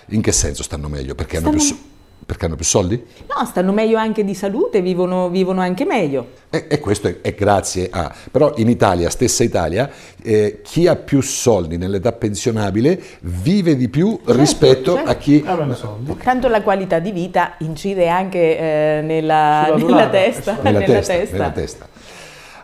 In 0.07 0.21
che 0.21 0.31
senso 0.31 0.63
stanno 0.63 0.87
meglio? 0.87 1.15
Perché 1.15 1.37
hanno, 1.37 1.51
più, 1.51 1.59
Stanno- 1.59 1.81
perché 2.25 2.45
hanno 2.45 2.55
più 2.55 2.65
soldi? 2.65 3.03
No, 3.27 3.45
stanno 3.45 3.71
meglio 3.71 3.97
anche 3.97 4.23
di 4.23 4.33
salute, 4.33 4.81
vivono, 4.81 5.29
vivono 5.29 5.61
anche 5.61 5.85
meglio. 5.85 6.39
E, 6.49 6.67
e 6.69 6.79
questo 6.79 7.07
è, 7.07 7.21
è 7.21 7.33
grazie 7.33 7.89
a... 7.91 8.13
Però 8.29 8.53
in 8.57 8.69
Italia, 8.69 9.09
stessa 9.09 9.43
Italia, 9.43 9.89
eh, 10.21 10.61
chi 10.63 10.87
ha 10.87 10.95
più 10.95 11.21
soldi 11.21 11.77
nell'età 11.77 12.11
pensionabile 12.11 13.01
vive 13.21 13.75
di 13.75 13.89
più 13.89 14.19
rispetto 14.25 14.93
certo. 14.93 15.09
a 15.09 15.15
chi... 15.15 15.43
Avranno 15.45 15.75
soldi. 15.75 16.15
Tanto 16.23 16.47
la 16.47 16.61
qualità 16.61 16.99
di 16.99 17.11
vita 17.11 17.55
incide 17.59 18.07
anche 18.07 18.57
eh, 18.57 19.01
nella, 19.03 19.73
nella 19.75 20.09
testa. 20.09 20.57
nella, 20.61 20.81
testa, 20.81 21.13
nella 21.13 21.51
testa. 21.51 21.87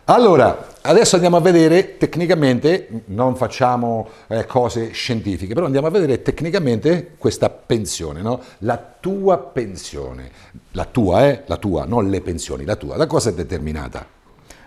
Allora, 0.04 0.66
adesso 0.88 1.16
andiamo 1.16 1.36
a 1.36 1.40
vedere 1.40 1.98
tecnicamente, 1.98 2.88
non 3.06 3.36
facciamo 3.36 4.08
eh, 4.26 4.46
cose 4.46 4.92
scientifiche, 4.92 5.52
però 5.52 5.66
andiamo 5.66 5.86
a 5.86 5.90
vedere 5.90 6.22
tecnicamente 6.22 7.12
questa 7.18 7.50
pensione, 7.50 8.22
no? 8.22 8.40
La 8.58 8.82
tua 9.00 9.38
pensione, 9.38 10.30
la 10.72 10.86
tua, 10.86 11.26
eh? 11.26 11.42
La 11.46 11.58
tua, 11.58 11.84
non 11.84 12.08
le 12.08 12.20
pensioni, 12.22 12.64
la 12.64 12.76
tua, 12.76 12.96
da 12.96 13.06
cosa 13.06 13.30
è 13.30 13.34
determinata? 13.34 14.06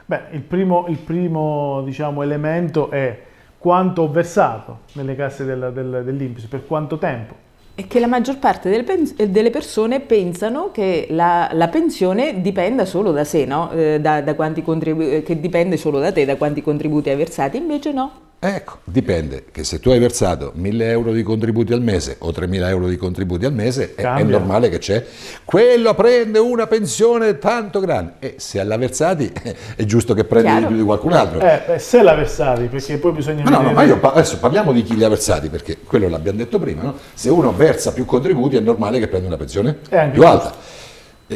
Beh, 0.05 0.21
il 0.31 0.41
primo, 0.41 0.85
il 0.89 0.97
primo, 0.97 1.81
diciamo, 1.83 2.21
elemento 2.21 2.91
è 2.91 3.19
quanto 3.57 4.03
ho 4.03 4.11
versato 4.11 4.81
nelle 4.93 5.15
casse 5.15 5.43
del, 5.43 5.71
del, 5.73 6.03
dell'Inps, 6.05 6.45
per 6.45 6.65
quanto 6.67 6.97
tempo. 6.97 7.49
E 7.81 7.87
che 7.87 7.99
la 7.99 8.05
maggior 8.05 8.37
parte 8.37 8.69
delle, 8.69 8.83
pens- 8.83 9.15
delle 9.15 9.49
persone 9.49 10.01
pensano 10.01 10.69
che 10.71 11.07
la, 11.09 11.49
la 11.51 11.67
pensione 11.67 12.39
dipenda 12.39 12.85
solo 12.85 13.11
da 13.11 13.23
sé, 13.23 13.45
no? 13.45 13.71
Eh, 13.71 13.99
da, 13.99 14.21
da 14.21 14.35
contribu- 14.35 15.23
che 15.23 15.39
dipende 15.39 15.77
solo 15.77 15.97
da 15.97 16.11
te, 16.11 16.23
da 16.25 16.35
quanti 16.35 16.61
contributi 16.61 17.09
hai 17.09 17.15
versati, 17.15 17.57
invece 17.57 17.91
no. 17.91 18.30
Ecco, 18.43 18.79
dipende, 18.85 19.45
che 19.51 19.63
se 19.63 19.79
tu 19.79 19.91
hai 19.91 19.99
versato 19.99 20.51
1000 20.55 20.89
euro 20.89 21.11
di 21.11 21.21
contributi 21.21 21.73
al 21.73 21.81
mese 21.83 22.15
o 22.17 22.31
3000 22.31 22.69
euro 22.69 22.87
di 22.87 22.97
contributi 22.97 23.45
al 23.45 23.53
mese, 23.53 23.93
è, 23.93 24.01
è 24.01 24.23
normale 24.23 24.67
che 24.69 24.79
c'è. 24.79 25.05
Quello 25.45 25.93
prende 25.93 26.39
una 26.39 26.65
pensione 26.65 27.37
tanto 27.37 27.79
grande 27.79 28.13
e 28.17 28.35
se 28.39 28.63
l'ha 28.63 28.77
versati 28.77 29.31
è 29.77 29.83
giusto 29.83 30.15
che 30.15 30.23
prenda 30.23 30.57
di 30.57 30.65
più 30.65 30.75
di 30.75 30.81
qualcun 30.81 31.13
altro. 31.13 31.39
Eh, 31.39 31.61
beh, 31.67 31.77
se 31.77 32.01
la 32.01 32.15
versati, 32.15 32.65
perché 32.65 32.97
poi 32.97 33.11
bisogna 33.11 33.43
Ma 33.43 33.51
no, 33.51 33.61
no, 33.61 33.73
ma 33.73 33.83
io 33.83 33.99
pa- 33.99 34.13
adesso 34.13 34.39
parliamo 34.39 34.71
di 34.71 34.81
chi 34.81 34.95
li 34.95 35.03
ha 35.03 35.09
versati, 35.09 35.47
perché 35.49 35.77
quello 35.77 36.09
l'abbiamo 36.09 36.39
detto 36.39 36.57
prima, 36.57 36.81
no? 36.81 36.95
Se 37.13 37.29
uno 37.29 37.53
versa 37.53 37.93
più 37.93 38.05
contributi 38.05 38.55
è 38.55 38.59
normale 38.59 38.97
che 38.97 39.07
prenda 39.07 39.27
una 39.27 39.37
pensione 39.37 39.77
più 40.11 40.25
alta. 40.25 40.55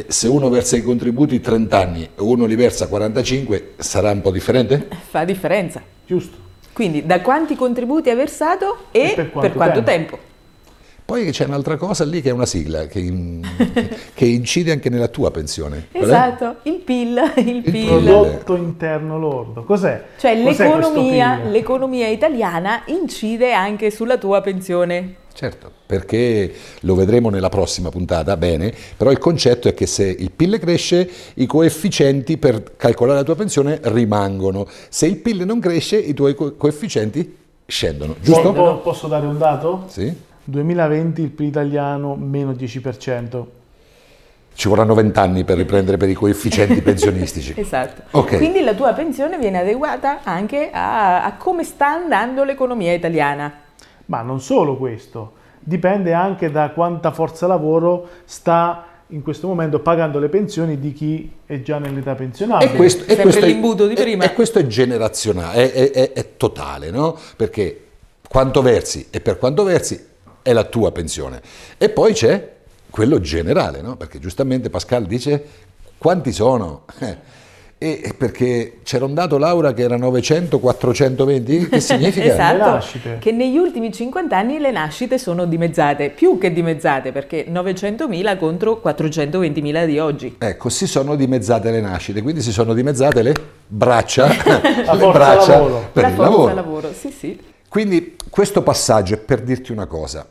Se 0.08 0.26
uno 0.26 0.48
versa 0.48 0.76
i 0.76 0.82
contributi 0.82 1.40
30 1.40 1.78
anni 1.78 2.02
e 2.02 2.08
uno 2.16 2.46
li 2.46 2.56
versa 2.56 2.88
45, 2.88 3.74
sarà 3.76 4.10
un 4.10 4.22
po' 4.22 4.32
differente? 4.32 4.88
Fa 5.08 5.24
differenza. 5.24 5.80
Giusto. 6.04 6.45
Quindi 6.76 7.06
da 7.06 7.22
quanti 7.22 7.56
contributi 7.56 8.10
hai 8.10 8.16
versato 8.16 8.88
e, 8.90 9.00
E 9.00 9.14
per 9.14 9.14
per 9.14 9.30
quanto 9.30 9.56
quanto, 9.56 9.82
tempo. 9.82 10.10
tempo. 10.16 10.18
Poi 11.06 11.30
c'è 11.30 11.46
un'altra 11.46 11.78
cosa 11.78 12.04
lì 12.04 12.20
che 12.20 12.28
è 12.28 12.32
una 12.32 12.44
sigla 12.44 12.84
che, 12.86 12.98
in- 12.98 13.40
che 14.12 14.26
incide 14.26 14.72
anche 14.72 14.90
nella 14.90 15.08
tua 15.08 15.30
pensione. 15.30 15.86
Esatto, 15.90 16.56
il 16.64 16.80
PIL, 16.80 17.32
il 17.36 17.62
PIL. 17.62 17.86
Prodotto 17.86 18.56
interno 18.56 19.18
lordo. 19.18 19.64
Cos'è? 19.64 20.04
Cioè 20.18 20.42
Cos'è 20.42 20.64
l'economia, 20.66 21.40
l'economia 21.44 22.08
italiana 22.08 22.82
incide 22.88 23.54
anche 23.54 23.90
sulla 23.90 24.18
tua 24.18 24.42
pensione. 24.42 25.14
Certo, 25.36 25.70
perché 25.84 26.50
lo 26.80 26.94
vedremo 26.94 27.28
nella 27.28 27.50
prossima 27.50 27.90
puntata, 27.90 28.38
bene, 28.38 28.72
però 28.96 29.10
il 29.10 29.18
concetto 29.18 29.68
è 29.68 29.74
che 29.74 29.84
se 29.84 30.04
il 30.06 30.30
PIL 30.30 30.58
cresce, 30.58 31.06
i 31.34 31.44
coefficienti 31.44 32.38
per 32.38 32.74
calcolare 32.76 33.18
la 33.18 33.24
tua 33.24 33.36
pensione 33.36 33.78
rimangono. 33.82 34.66
Se 34.88 35.04
il 35.04 35.18
PIL 35.18 35.44
non 35.44 35.60
cresce, 35.60 35.98
i 35.98 36.14
tuoi 36.14 36.34
co- 36.34 36.54
coefficienti 36.54 37.36
scendono, 37.66 38.16
giusto? 38.18 38.54
Po- 38.54 38.78
Posso 38.78 39.08
dare 39.08 39.26
un 39.26 39.36
dato? 39.36 39.84
Sì? 39.88 40.10
2020 40.44 41.20
il 41.20 41.28
PIL 41.28 41.46
italiano 41.48 42.14
meno 42.14 42.52
10%. 42.52 43.44
Ci 44.54 44.68
vorranno 44.68 44.94
vent'anni 44.94 45.44
per 45.44 45.58
riprendere 45.58 45.98
per 45.98 46.08
i 46.08 46.14
coefficienti 46.14 46.80
pensionistici. 46.80 47.52
Esatto. 47.54 48.04
Ok. 48.12 48.38
Quindi 48.38 48.62
la 48.62 48.72
tua 48.72 48.94
pensione 48.94 49.36
viene 49.36 49.58
adeguata 49.58 50.20
anche 50.22 50.70
a, 50.72 51.24
a 51.24 51.34
come 51.34 51.62
sta 51.62 51.88
andando 51.88 52.42
l'economia 52.42 52.94
italiana. 52.94 53.64
Ma 54.06 54.22
non 54.22 54.40
solo 54.40 54.76
questo, 54.76 55.32
dipende 55.60 56.12
anche 56.12 56.50
da 56.50 56.70
quanta 56.70 57.10
forza 57.12 57.46
lavoro 57.46 58.08
sta 58.24 58.84
in 59.10 59.22
questo 59.22 59.46
momento 59.46 59.78
pagando 59.80 60.18
le 60.18 60.28
pensioni 60.28 60.78
di 60.80 60.92
chi 60.92 61.30
è 61.46 61.60
già 61.62 61.78
nell'età 61.78 62.14
pensionabile. 62.14 62.72
E 62.72 62.76
questo, 62.76 63.04
e 63.04 63.16
questo 63.16 63.44
è- 63.44 63.48
l'imbuto 63.48 63.86
di 63.86 63.94
prima. 63.94 64.24
E, 64.24 64.32
questo 64.32 64.58
è 64.58 64.66
generazionale, 64.66 65.72
è, 65.72 65.90
è- 65.90 65.90
è- 65.92 66.12
è 66.12 66.36
totale, 66.36 66.90
no? 66.90 67.16
Perché 67.36 67.82
quanto 68.28 68.62
versi 68.62 69.06
e 69.10 69.20
per 69.20 69.38
quanto 69.38 69.62
versi 69.62 70.04
è 70.42 70.52
la 70.52 70.64
tua 70.64 70.90
pensione. 70.92 71.40
E 71.78 71.88
poi 71.88 72.12
c'è 72.14 72.54
quello 72.90 73.20
generale, 73.20 73.80
no? 73.80 73.96
Perché 73.96 74.18
giustamente 74.18 74.70
Pascal 74.70 75.04
dice 75.06 75.44
quanti 75.98 76.32
sono? 76.32 76.82
E 77.78 78.14
perché 78.16 78.78
c'era 78.84 79.04
un 79.04 79.12
dato, 79.12 79.36
Laura, 79.36 79.74
che 79.74 79.82
era 79.82 79.98
900, 79.98 80.58
420, 80.58 81.68
che 81.68 81.78
significa? 81.80 82.24
Le 82.24 82.32
esatto, 82.32 82.70
nascite. 82.70 83.16
che 83.20 83.32
negli 83.32 83.58
ultimi 83.58 83.92
50 83.92 84.34
anni 84.34 84.58
le 84.58 84.70
nascite 84.70 85.18
sono 85.18 85.44
dimezzate, 85.44 86.08
più 86.08 86.38
che 86.38 86.54
dimezzate, 86.54 87.12
perché 87.12 87.46
900.000 87.50 88.38
contro 88.38 88.80
420.000 88.82 89.84
di 89.84 89.98
oggi. 89.98 90.36
Ecco, 90.38 90.70
si 90.70 90.86
sono 90.86 91.16
dimezzate 91.16 91.70
le 91.70 91.82
nascite, 91.82 92.22
quindi 92.22 92.40
si 92.40 92.50
sono 92.50 92.72
dimezzate 92.72 93.20
le 93.22 93.34
braccia, 93.66 94.26
le 94.94 95.10
braccia 95.12 95.52
lavoro. 95.58 95.88
per 95.92 96.02
La 96.02 96.08
il 96.08 96.14
forza 96.14 96.30
lavoro. 96.30 96.54
lavoro, 96.54 96.92
sì 96.98 97.10
sì. 97.10 97.38
Quindi 97.68 98.16
questo 98.30 98.62
passaggio 98.62 99.12
è 99.14 99.18
per 99.18 99.42
dirti 99.42 99.70
una 99.72 99.84
cosa. 99.84 100.26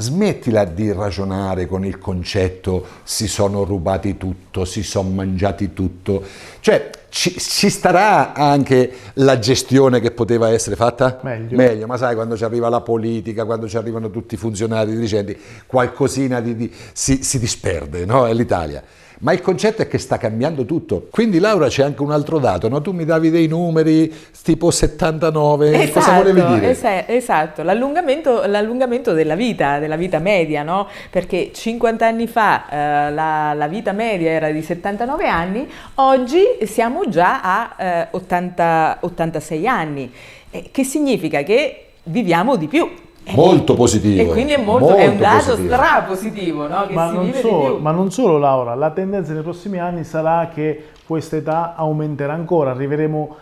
Smettila 0.00 0.64
di 0.64 0.92
ragionare 0.92 1.66
con 1.66 1.84
il 1.84 1.98
concetto 1.98 2.84
si 3.02 3.28
sono 3.28 3.64
rubati 3.64 4.16
tutto, 4.16 4.64
si 4.64 4.82
sono 4.82 5.10
mangiati 5.10 5.72
tutto. 5.72 6.22
Cioè, 6.60 6.90
ci, 7.10 7.38
ci 7.38 7.68
starà 7.68 8.32
anche 8.32 8.92
la 9.14 9.38
gestione 9.38 10.00
che 10.00 10.10
poteva 10.12 10.50
essere 10.50 10.76
fatta? 10.76 11.18
Meglio. 11.56 11.86
ma 11.86 11.96
sai, 11.96 12.14
quando 12.14 12.36
ci 12.36 12.44
arriva 12.44 12.68
la 12.68 12.80
politica, 12.80 13.44
quando 13.44 13.68
ci 13.68 13.76
arrivano 13.76 14.10
tutti 14.10 14.34
i 14.34 14.38
funzionari 14.38 14.92
dirigenti, 14.92 15.38
qualcosina 15.66 16.40
di, 16.40 16.56
di- 16.56 16.72
si, 16.92 17.22
si 17.22 17.38
disperde, 17.38 18.04
no? 18.04 18.26
È 18.26 18.32
l'Italia. 18.32 18.82
Ma 19.22 19.32
il 19.32 19.40
concetto 19.42 19.82
è 19.82 19.88
che 19.88 19.98
sta 19.98 20.16
cambiando 20.16 20.64
tutto. 20.64 21.08
Quindi 21.10 21.38
Laura 21.40 21.68
c'è 21.68 21.82
anche 21.82 22.00
un 22.00 22.10
altro 22.10 22.38
dato, 22.38 22.68
no? 22.68 22.80
Tu 22.80 22.92
mi 22.92 23.04
davi 23.04 23.28
dei 23.30 23.46
numeri 23.48 24.10
tipo 24.42 24.70
79, 24.70 25.90
cosa 25.90 26.12
volevi 26.14 26.42
dire? 26.54 26.70
esa- 26.70 27.06
esatto. 27.06 27.62
L'allungamento, 27.62 28.46
l'allungamento 28.46 29.12
della 29.12 29.34
vita, 29.34 29.78
della 29.78 29.96
vita 29.96 30.18
media, 30.20 30.62
no? 30.62 30.88
Perché 31.10 31.50
50 31.52 32.06
anni 32.06 32.26
fa 32.26 32.68
eh, 32.68 33.10
la, 33.12 33.52
la 33.52 33.68
vita 33.68 33.92
media 33.92 34.30
era 34.30 34.50
di 34.50 34.62
79 34.62 35.28
anni, 35.28 35.68
oggi 35.96 36.42
siamo 36.64 37.08
già 37.08 37.40
a 37.42 37.74
eh, 37.78 38.08
80 38.12 38.98
86 39.02 39.66
anni, 39.66 40.10
Eh, 40.50 40.70
che 40.72 40.82
significa 40.82 41.42
che 41.42 41.88
viviamo 42.04 42.56
di 42.56 42.66
più. 42.68 42.88
Molto 43.34 43.74
positivo. 43.74 44.22
E 44.22 44.26
quindi 44.26 44.52
è, 44.52 44.58
molto, 44.62 44.88
è 44.94 45.04
un 45.04 45.08
molto 45.08 45.22
dato 45.22 45.44
positivo. 45.50 45.74
strapositivo, 45.74 46.68
no? 46.68 46.86
Che 46.86 46.94
Ma 46.94 47.08
si 47.08 47.14
non, 47.14 47.24
vive 47.24 47.40
di 47.40 47.48
solo, 47.48 47.74
più. 47.74 47.82
ma 47.82 47.90
non 47.90 48.10
solo 48.10 48.38
Laura, 48.38 48.74
la 48.74 48.90
tendenza 48.90 49.32
nei 49.32 49.42
prossimi 49.42 49.78
anni 49.78 50.04
sarà 50.04 50.50
che 50.52 50.84
questa 51.06 51.36
età 51.36 51.74
aumenterà 51.76 52.32
ancora, 52.32 52.70
arriveremo 52.70 53.36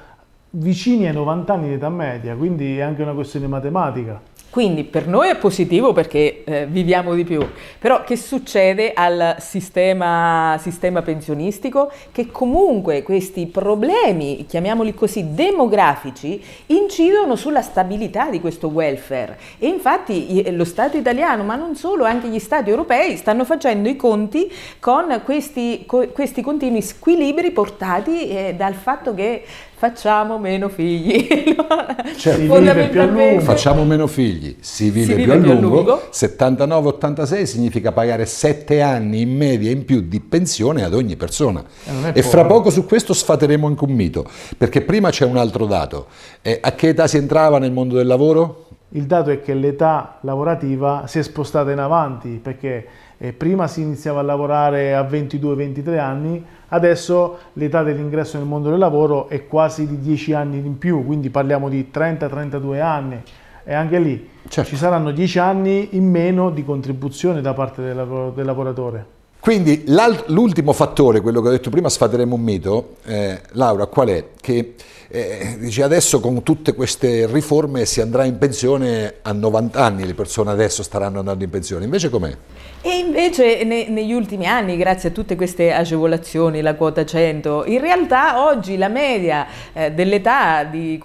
vicini 0.51 1.07
ai 1.07 1.13
90 1.15 1.53
anni 1.53 1.69
di 1.69 1.75
età 1.75 1.89
media, 1.89 2.35
quindi 2.35 2.79
è 2.79 2.81
anche 2.81 3.03
una 3.03 3.13
questione 3.13 3.47
matematica. 3.47 4.21
Quindi 4.51 4.85
per 4.85 5.07
noi 5.07 5.29
è 5.29 5.37
positivo 5.37 5.93
perché 5.93 6.43
eh, 6.45 6.67
viviamo 6.67 7.15
di 7.15 7.23
più, 7.23 7.47
però 7.79 8.03
che 8.03 8.17
succede 8.17 8.95
al 8.95 9.37
sistema, 9.41 10.57
sistema, 10.59 11.03
pensionistico? 11.03 11.93
Che 12.11 12.29
comunque 12.29 13.03
questi 13.03 13.47
problemi, 13.47 14.47
chiamiamoli 14.47 14.95
così, 14.95 15.35
demografici, 15.35 16.43
incidono 16.67 17.37
sulla 17.37 17.61
stabilità 17.61 18.31
di 18.31 18.41
questo 18.41 18.69
welfare 18.69 19.39
e 19.59 19.69
infatti 19.69 20.51
lo 20.57 20.65
Stato 20.65 20.97
italiano, 20.97 21.45
ma 21.45 21.55
non 21.55 21.77
solo, 21.77 22.05
anche 22.05 22.29
gli 22.29 22.39
Stati 22.39 22.71
europei 22.71 23.17
stanno 23.17 23.45
facendo 23.45 23.89
i 23.89 23.97
conti 23.97 24.51
con 24.81 25.21
questi, 25.25 25.85
questi 25.87 26.41
continui 26.41 26.81
squilibri 26.81 27.51
portati 27.51 28.29
eh, 28.29 28.55
dal 28.57 28.75
fatto 28.75 29.15
che 29.15 29.45
facciamo 29.79 30.39
meno 30.39 30.69
figli. 30.69 31.29
certo. 32.19 33.41
Facciamo 33.41 33.85
meno 33.85 34.09
figli, 34.09 34.57
si 34.59 34.91
vive, 34.91 35.07
si 35.07 35.15
vive 35.15 35.23
più, 35.23 35.33
a, 35.33 35.37
più 35.37 35.61
lungo. 35.61 35.77
lungo. 35.77 36.03
79-86 36.13 37.45
significa 37.45 37.93
pagare 37.93 38.27
7 38.27 38.83
anni 38.83 39.21
in 39.21 39.37
media 39.37 39.71
in 39.71 39.85
più 39.85 40.01
di 40.01 40.19
pensione 40.19 40.83
ad 40.83 40.95
ogni 40.95 41.15
persona. 41.15 41.63
Eh, 41.85 42.19
e 42.19 42.23
fra 42.23 42.45
poco 42.45 42.71
su 42.71 42.85
questo 42.87 43.15
sfateremo 43.15 43.69
anche 43.69 43.85
un 43.85 43.93
mito, 43.93 44.27
perché 44.57 44.81
prima 44.81 45.11
c'è 45.11 45.25
un 45.25 45.37
altro 45.37 45.67
dato. 45.67 46.07
Eh, 46.43 46.59
a 46.61 46.73
che 46.73 46.89
età 46.89 47.07
si 47.07 47.17
entrava 47.17 47.59
nel 47.61 47.71
mondo 47.71 47.95
del 47.97 48.07
lavoro? 48.09 48.67
Il 48.91 49.05
dato 49.05 49.31
è 49.31 49.41
che 49.41 49.55
l'età 49.55 50.19
lavorativa 50.23 51.05
si 51.07 51.21
è 51.21 51.23
spostata 51.23 51.71
in 51.71 51.79
avanti, 51.79 52.41
perché 52.43 52.87
eh, 53.19 53.33
prima 53.33 53.67
si 53.67 53.83
iniziava 53.83 54.21
a 54.21 54.23
lavorare 54.23 54.95
a 54.95 55.03
22-23 55.03 55.99
anni, 55.99 56.45
Adesso 56.69 57.39
l'età 57.55 57.83
dell'ingresso 57.83 58.37
nel 58.37 58.47
mondo 58.47 58.69
del 58.69 58.79
lavoro 58.79 59.29
è 59.29 59.47
quasi 59.47 59.87
di 59.87 59.99
10 60.01 60.33
anni 60.35 60.59
in 60.59 60.77
più, 60.77 61.05
quindi 61.05 61.31
parliamo 61.31 61.69
di 61.69 61.89
30-32 61.93 62.81
anni 62.81 63.23
e 63.65 63.75
anche 63.75 63.99
lì 63.99 64.29
certo. 64.49 64.71
ci 64.71 64.77
saranno 64.77 65.11
10 65.11 65.39
anni 65.39 65.89
in 65.93 66.11
meno 66.11 66.51
di 66.51 66.65
contribuzione 66.65 67.41
da 67.41 67.55
parte 67.55 67.83
del, 67.83 68.33
del 68.35 68.45
lavoratore. 68.45 69.17
Quindi 69.41 69.85
l'ultimo 70.27 70.73
fattore, 70.73 71.23
quello 71.23 71.41
che 71.41 71.49
ho 71.49 71.51
detto 71.53 71.71
prima, 71.71 71.89
sfateremo 71.89 72.35
un 72.35 72.41
mito, 72.43 72.97
eh, 73.05 73.41
Laura, 73.53 73.87
qual 73.87 74.09
è? 74.09 74.25
Che 74.49 74.75
eh, 75.09 75.57
dice 75.59 75.83
adesso 75.83 76.21
con 76.21 76.43
tutte 76.43 76.73
queste 76.73 77.27
riforme 77.27 77.85
si 77.85 78.01
andrà 78.01 78.25
in 78.25 78.39
pensione 78.39 79.17
a 79.21 79.33
90 79.33 79.79
anni, 79.79 80.07
le 80.07 80.15
persone 80.15 80.51
adesso 80.51 80.83
staranno 80.83 81.19
andando 81.19 81.45
in 81.45 81.51
pensione, 81.51 81.85
invece 81.85 82.09
com'è? 82.09 82.35
E 82.81 82.97
invece 82.97 83.63
ne, 83.65 83.91
negli 83.91 84.15
ultimi 84.15 84.47
anni, 84.47 84.79
grazie 84.79 85.11
a 85.11 85.13
tutte 85.13 85.37
queste 85.37 85.71
agevolazioni, 85.71 86.63
la 86.63 86.77
quota 86.77 87.05
100, 87.05 87.65
in 87.67 87.79
realtà 87.79 88.43
oggi 88.43 88.79
la 88.79 88.89
media 88.89 89.47
eh, 89.75 89.93
dell'età 89.93 90.65
di, 90.65 90.99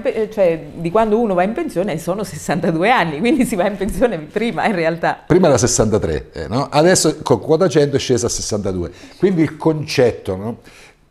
pe- 0.00 0.30
cioè, 0.32 0.66
di 0.76 0.90
quando 0.92 1.18
uno 1.18 1.34
va 1.34 1.42
in 1.42 1.54
pensione 1.54 1.98
sono 1.98 2.22
62 2.22 2.88
anni, 2.88 3.18
quindi 3.18 3.44
si 3.44 3.56
va 3.56 3.66
in 3.66 3.76
pensione 3.76 4.18
prima 4.18 4.64
in 4.66 4.76
realtà. 4.76 5.24
Prima 5.26 5.48
era 5.48 5.58
63, 5.58 6.30
eh, 6.32 6.46
no? 6.46 6.68
adesso 6.70 7.16
con 7.20 7.40
quota 7.40 7.68
100 7.68 7.96
è 7.96 7.98
scesa 7.98 8.26
a 8.26 8.30
62, 8.30 8.92
quindi 9.18 9.42
il 9.42 9.56
concetto... 9.56 10.36
No? 10.36 10.58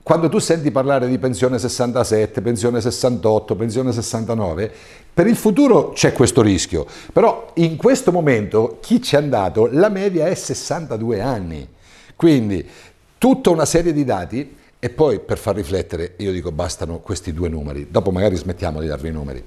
Quando 0.05 0.29
tu 0.29 0.37
senti 0.37 0.69
parlare 0.69 1.07
di 1.07 1.17
pensione 1.17 1.57
67, 1.57 2.39
pensione 2.41 2.79
68, 2.79 3.55
pensione 3.55 3.91
69, 3.91 4.71
per 5.11 5.25
il 5.25 5.35
futuro 5.35 5.93
c'è 5.93 6.13
questo 6.13 6.43
rischio, 6.43 6.85
però 7.11 7.49
in 7.55 7.75
questo 7.75 8.11
momento 8.11 8.77
chi 8.81 9.01
ci 9.01 9.15
è 9.15 9.17
andato, 9.17 9.67
la 9.71 9.89
media 9.89 10.27
è 10.27 10.35
62 10.35 11.21
anni. 11.21 11.67
Quindi 12.15 12.63
tutta 13.17 13.49
una 13.49 13.65
serie 13.65 13.93
di 13.93 14.03
dati 14.03 14.55
e 14.77 14.89
poi 14.91 15.21
per 15.21 15.39
far 15.39 15.55
riflettere 15.55 16.13
io 16.17 16.31
dico 16.31 16.51
bastano 16.51 16.99
questi 16.99 17.33
due 17.33 17.49
numeri, 17.49 17.87
dopo 17.89 18.11
magari 18.11 18.35
smettiamo 18.35 18.81
di 18.81 18.85
darvi 18.85 19.07
i 19.07 19.11
numeri. 19.11 19.43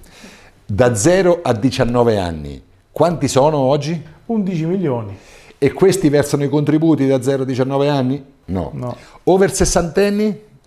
Da 0.66 0.92
0 0.97 1.38
a 1.40 1.53
19 1.53 2.18
anni, 2.18 2.61
quanti 2.90 3.29
sono 3.29 3.59
oggi? 3.59 4.05
11 4.27 4.64
milioni. 4.64 5.16
E 5.57 5.73
questi 5.73 6.09
versano 6.09 6.42
i 6.42 6.49
contributi 6.49 7.07
da 7.07 7.23
0 7.23 7.42
a 7.42 7.47
19 7.47 7.88
anni? 7.88 8.25
No. 8.47 8.71
no. 8.75 8.97
Over 9.25 9.53
60 9.53 10.01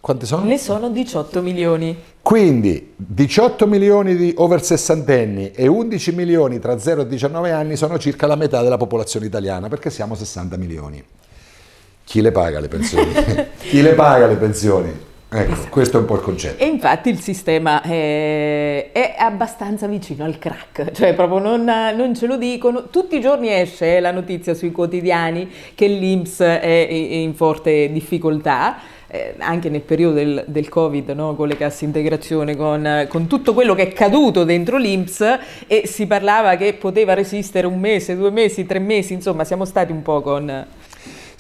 anni? 0.02 0.08
Quanti 0.08 0.26
sono? 0.26 0.44
Ne 0.44 0.58
sono 0.58 0.90
18 0.90 1.42
milioni. 1.42 1.96
Quindi 2.22 2.94
18 2.96 3.68
milioni 3.68 4.16
di 4.16 4.34
over 4.38 4.64
sessantenni 4.64 5.52
e 5.52 5.68
11 5.68 6.12
milioni 6.14 6.60
tra 6.60 6.78
0 6.78 7.02
e 7.02 7.08
19 7.08 7.52
anni 7.52 7.76
sono 7.76 7.98
circa 7.98 8.28
la 8.28 8.36
metà 8.36 8.62
della 8.62 8.78
popolazione 8.78 9.28
italiana 9.28 9.70
perché 9.70 9.90
siamo 9.90 10.16
60 10.16 10.58
milioni. 10.58 11.04
Chi 12.04 12.22
le 12.22 12.32
paga 12.32 12.60
le 12.60 12.68
pensioni? 12.68 13.14
Chi 13.58 13.82
le 13.82 13.94
paga 13.94 14.28
le 14.28 14.36
pensioni? 14.36 15.10
Ecco, 15.34 15.54
esatto. 15.54 15.70
questo 15.70 15.96
è 15.96 16.00
un 16.02 16.08
po' 16.08 16.16
il 16.16 16.22
concetto. 16.22 16.62
E 16.62 16.68
infatti 16.68 17.08
il 17.08 17.22
sistema 17.22 17.82
è, 17.82 18.92
è 18.92 19.16
abbastanza 19.18 19.88
vicino 19.88 20.26
al 20.26 20.38
crack, 20.38 20.92
cioè 20.92 21.14
proprio 21.14 21.40
non, 21.40 21.64
non, 21.64 22.14
ce 22.14 22.28
lo 22.28 22.36
dicono. 22.36 22.90
Tutti 22.90 23.16
i 23.16 23.22
giorni 23.22 23.50
esce 23.50 24.02
la 24.02 24.12
notizia 24.12 24.54
sui 24.54 24.72
quotidiani 24.72 25.50
che 25.74 25.88
l'Inps 25.88 26.42
è 26.42 26.88
in 26.90 27.34
forte 27.34 27.90
difficoltà 27.94 28.76
eh, 29.14 29.36
anche 29.40 29.70
nel 29.70 29.82
periodo 29.82 30.16
del, 30.16 30.44
del 30.48 30.70
Covid, 30.70 31.10
no? 31.10 31.36
con 31.36 31.50
le 31.50 31.58
casse 31.58 31.84
integrazione, 31.84 32.56
con, 32.56 33.06
con, 33.10 33.28
tutto 33.28 33.54
quello 33.54 33.76
che 33.76 33.90
è 33.90 33.94
caduto 33.94 34.46
dentro 34.46 34.78
l'Inps 34.78 35.40
e 35.68 35.86
si 35.86 36.08
parlava 36.08 36.56
che 36.56 36.76
poteva 36.76 37.14
resistere 37.14 37.68
un 37.68 37.78
mese, 37.78 38.16
due 38.16 38.32
mesi, 38.32 38.66
tre 38.66 38.80
mesi, 38.80 39.12
insomma 39.12 39.44
siamo 39.44 39.66
stati 39.66 39.92
un 39.92 40.02
po' 40.02 40.22
con... 40.22 40.66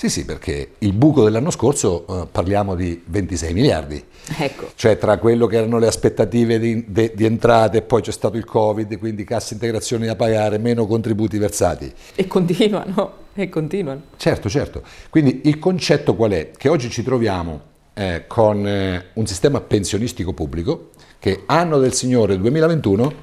Sì, 0.01 0.09
sì, 0.09 0.25
perché 0.25 0.71
il 0.79 0.93
buco 0.93 1.23
dell'anno 1.23 1.51
scorso 1.51 2.07
eh, 2.07 2.25
parliamo 2.31 2.73
di 2.73 3.03
26 3.05 3.53
miliardi. 3.53 4.03
Ecco. 4.35 4.69
Cioè 4.73 4.97
tra 4.97 5.19
quello 5.19 5.45
che 5.45 5.57
erano 5.57 5.77
le 5.77 5.85
aspettative 5.85 6.57
di, 6.57 6.85
de, 6.87 7.11
di 7.13 7.23
entrate, 7.23 7.83
poi 7.83 8.01
c'è 8.01 8.11
stato 8.11 8.35
il 8.35 8.43
Covid, 8.43 8.97
quindi 8.97 9.23
casse 9.23 9.53
integrazioni 9.53 10.07
da 10.07 10.15
pagare, 10.15 10.57
meno 10.57 10.87
contributi 10.87 11.37
versati. 11.37 11.93
E 12.15 12.25
continuano, 12.25 13.13
e 13.35 13.47
continuano. 13.47 14.01
Certo, 14.17 14.49
certo. 14.49 14.81
Quindi 15.11 15.41
il 15.43 15.59
concetto 15.59 16.15
qual 16.15 16.31
è? 16.31 16.49
Che 16.49 16.67
oggi 16.67 16.89
ci 16.89 17.03
troviamo 17.03 17.61
eh, 17.93 18.23
con 18.25 18.65
eh, 18.65 19.05
un 19.13 19.27
sistema 19.27 19.61
pensionistico 19.61 20.33
pubblico 20.33 20.89
che 21.19 21.43
anno 21.45 21.77
del 21.77 21.93
Signore 21.93 22.39
2021, 22.39 23.13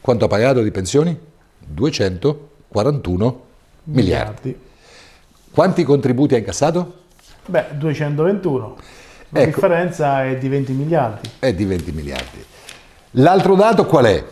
quanto 0.00 0.26
ha 0.26 0.28
pagato 0.28 0.62
di 0.62 0.70
pensioni? 0.70 1.18
241 1.58 3.44
miliardi. 3.82 4.00
miliardi. 4.00 4.68
Quanti 5.60 5.84
contributi 5.84 6.34
ha 6.34 6.38
incassato? 6.38 6.94
Beh, 7.44 7.76
221. 7.76 8.76
La 9.28 9.40
ecco, 9.40 9.60
differenza 9.60 10.24
è 10.24 10.38
di 10.38 10.48
20 10.48 10.72
miliardi. 10.72 11.30
È 11.38 11.52
di 11.52 11.66
20 11.66 11.92
miliardi. 11.92 12.42
L'altro 13.10 13.56
dato 13.56 13.84
qual 13.84 14.06
è? 14.06 14.24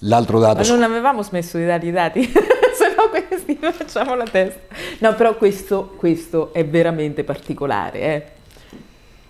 L'altro 0.00 0.38
dato... 0.38 0.60
Ma 0.60 0.68
non 0.68 0.82
avevamo 0.82 1.22
smesso 1.22 1.56
di 1.56 1.64
dare 1.64 1.86
i 1.86 1.90
dati, 1.90 2.22
se 2.30 2.94
no 2.94 3.08
questi 3.08 3.58
facciamo 3.58 4.14
la 4.16 4.26
testa. 4.30 4.60
No, 4.98 5.14
però 5.14 5.34
questo, 5.36 5.94
questo 5.96 6.52
è 6.52 6.66
veramente 6.66 7.24
particolare. 7.24 7.98
Eh. 7.98 8.24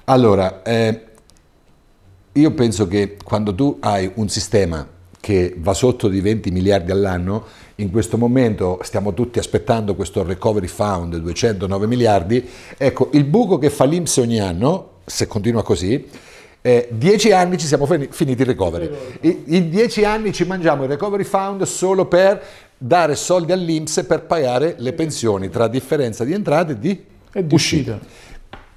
Allora, 0.07 0.65
eh, 0.65 1.05
io 2.33 2.51
penso 2.55 2.89
che 2.89 3.19
quando 3.23 3.55
tu 3.55 3.77
hai 3.83 4.11
un 4.15 4.29
sistema 4.29 4.85
che 5.21 5.55
va 5.59 5.75
sotto 5.75 6.09
di 6.09 6.21
20 6.21 6.51
miliardi 6.51 6.91
all'anno, 6.91 7.45
in 7.77 7.91
questo 7.91 8.17
momento 8.17 8.79
stiamo 8.83 9.13
tutti 9.13 9.39
aspettando 9.39 9.95
questo 9.95 10.23
recovery 10.23 10.67
fund 10.67 11.17
209 11.17 11.87
miliardi, 11.87 12.49
ecco 12.77 13.11
il 13.13 13.25
buco 13.25 13.59
che 13.59 13.71
fa 13.71 13.85
l'Inps 13.85 14.17
ogni 14.17 14.41
anno, 14.41 15.01
se 15.05 15.27
continua 15.27 15.63
così, 15.63 16.09
eh, 16.63 16.89
dieci 16.91 17.33
anni 17.33 17.59
ci 17.59 17.67
siamo 17.67 17.87
finiti 17.87 18.43
il 18.43 18.47
recovery. 18.47 18.91
In 19.21 19.71
dieci 19.71 20.05
anni 20.05 20.33
ci 20.33 20.45
mangiamo 20.45 20.85
il 20.85 20.89
recovery 20.89 21.25
fund 21.25 21.63
solo 21.63 22.07
per 22.07 22.43
dare 22.77 23.15
soldi 23.15 23.53
all'Inps 23.53 24.05
per 24.07 24.23
pagare 24.25 24.75
le 24.79 24.93
pensioni 24.93 25.49
tra 25.49 25.69
differenza 25.69 26.25
di 26.25 26.33
entrate 26.33 26.73
e 26.73 26.79
di, 26.79 27.05
e 27.33 27.47
di 27.47 27.55
uscita. 27.55 27.95
uscita. 27.95 28.25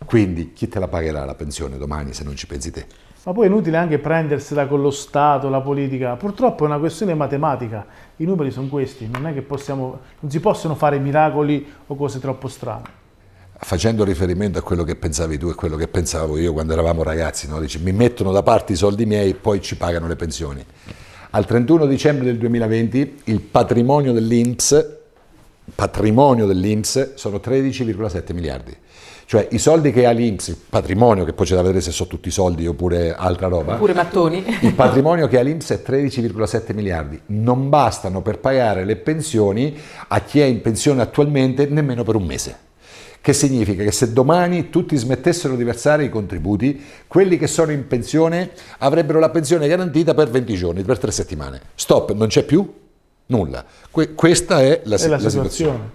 Quindi 0.05 0.53
chi 0.53 0.67
te 0.67 0.79
la 0.79 0.87
pagherà 0.87 1.23
la 1.25 1.35
pensione 1.35 1.77
domani 1.77 2.13
se 2.13 2.23
non 2.23 2.35
ci 2.35 2.47
pensi 2.47 2.71
te? 2.71 2.85
Ma 3.23 3.33
poi 3.33 3.45
è 3.45 3.47
inutile 3.47 3.75
anche 3.75 3.99
prendersela 3.99 4.65
con 4.65 4.81
lo 4.81 4.91
Stato, 4.91 5.49
la 5.49 5.59
politica. 5.59 6.15
Purtroppo 6.15 6.63
è 6.63 6.67
una 6.67 6.79
questione 6.79 7.13
matematica. 7.13 7.85
I 8.15 8.23
numeri 8.23 8.49
sono 8.49 8.67
questi, 8.67 9.09
non 9.11 9.27
è 9.27 9.33
che 9.33 9.41
possiamo, 9.41 9.99
non 10.21 10.31
si 10.31 10.39
possono 10.39 10.75
fare 10.75 10.99
miracoli 10.99 11.67
o 11.87 11.95
cose 11.95 12.19
troppo 12.19 12.47
strane. 12.47 12.97
Facendo 13.61 14.05
riferimento 14.05 14.57
a 14.59 14.61
quello 14.61 14.85
che 14.85 14.95
pensavi 14.95 15.37
tu 15.37 15.49
e 15.49 15.53
quello 15.53 15.75
che 15.75 15.89
pensavo 15.89 16.37
io 16.37 16.53
quando 16.53 16.71
eravamo 16.71 17.03
ragazzi, 17.03 17.49
no? 17.49 17.59
Dici, 17.59 17.77
mi 17.83 17.91
mettono 17.91 18.31
da 18.31 18.41
parte 18.41 18.71
i 18.71 18.77
soldi 18.77 19.05
miei 19.05 19.31
e 19.31 19.35
poi 19.35 19.61
ci 19.61 19.75
pagano 19.75 20.07
le 20.07 20.15
pensioni. 20.15 20.65
Al 21.31 21.45
31 21.45 21.85
dicembre 21.87 22.25
del 22.25 22.37
2020 22.37 23.21
il 23.25 23.41
patrimonio 23.41 24.13
dell'Inps, 24.13 24.97
patrimonio 25.75 26.45
dell'Inps 26.45 27.15
sono 27.15 27.37
13,7 27.37 28.33
miliardi. 28.33 28.75
Cioè 29.29 29.47
i 29.51 29.59
soldi 29.59 29.91
che 29.91 30.07
ha 30.07 30.09
l'Inps, 30.09 30.47
il 30.47 30.57
patrimonio, 30.67 31.23
che 31.23 31.33
poi 31.33 31.45
c'è 31.45 31.53
da 31.53 31.61
vedere 31.61 31.81
se 31.81 31.91
sono 31.91 32.09
tutti 32.09 32.31
soldi 32.31 32.65
oppure 32.65 33.13
altra 33.13 33.45
roba. 33.45 33.75
Oppure 33.75 33.93
mattoni. 33.93 34.43
Il 34.61 34.73
patrimonio 34.73 35.27
che 35.27 35.37
ha 35.37 35.43
l'Inps 35.43 35.69
è 35.69 35.83
13,7 35.85 36.73
miliardi. 36.73 37.21
Non 37.27 37.69
bastano 37.69 38.23
per 38.23 38.39
pagare 38.39 38.85
le 38.85 38.95
pensioni 38.95 39.77
a 40.07 40.19
chi 40.21 40.39
è 40.39 40.45
in 40.45 40.61
pensione 40.61 41.03
attualmente 41.03 41.67
nemmeno 41.67 42.01
per 42.01 42.15
un 42.15 42.23
mese. 42.23 42.57
Che 43.21 43.33
significa 43.33 43.83
che 43.83 43.91
se 43.91 44.13
domani 44.13 44.71
tutti 44.71 44.97
smettessero 44.97 45.55
di 45.55 45.63
versare 45.63 46.05
i 46.05 46.09
contributi, 46.09 46.83
quelli 47.05 47.37
che 47.37 47.45
sono 47.45 47.71
in 47.71 47.85
pensione 47.85 48.49
avrebbero 48.79 49.19
la 49.19 49.29
pensione 49.29 49.67
garantita 49.67 50.15
per 50.15 50.31
20 50.31 50.55
giorni, 50.55 50.81
per 50.81 50.97
3 50.97 51.11
settimane. 51.11 51.61
Stop, 51.75 52.13
non 52.13 52.29
c'è 52.29 52.41
più? 52.41 52.67
nulla. 53.27 53.63
Que- 53.91 54.15
questa 54.15 54.61
è 54.63 54.81
la, 54.85 54.95
È 54.95 54.97
si- 54.97 55.07
la 55.07 55.19
la 55.19 55.29
situazione. 55.29 55.91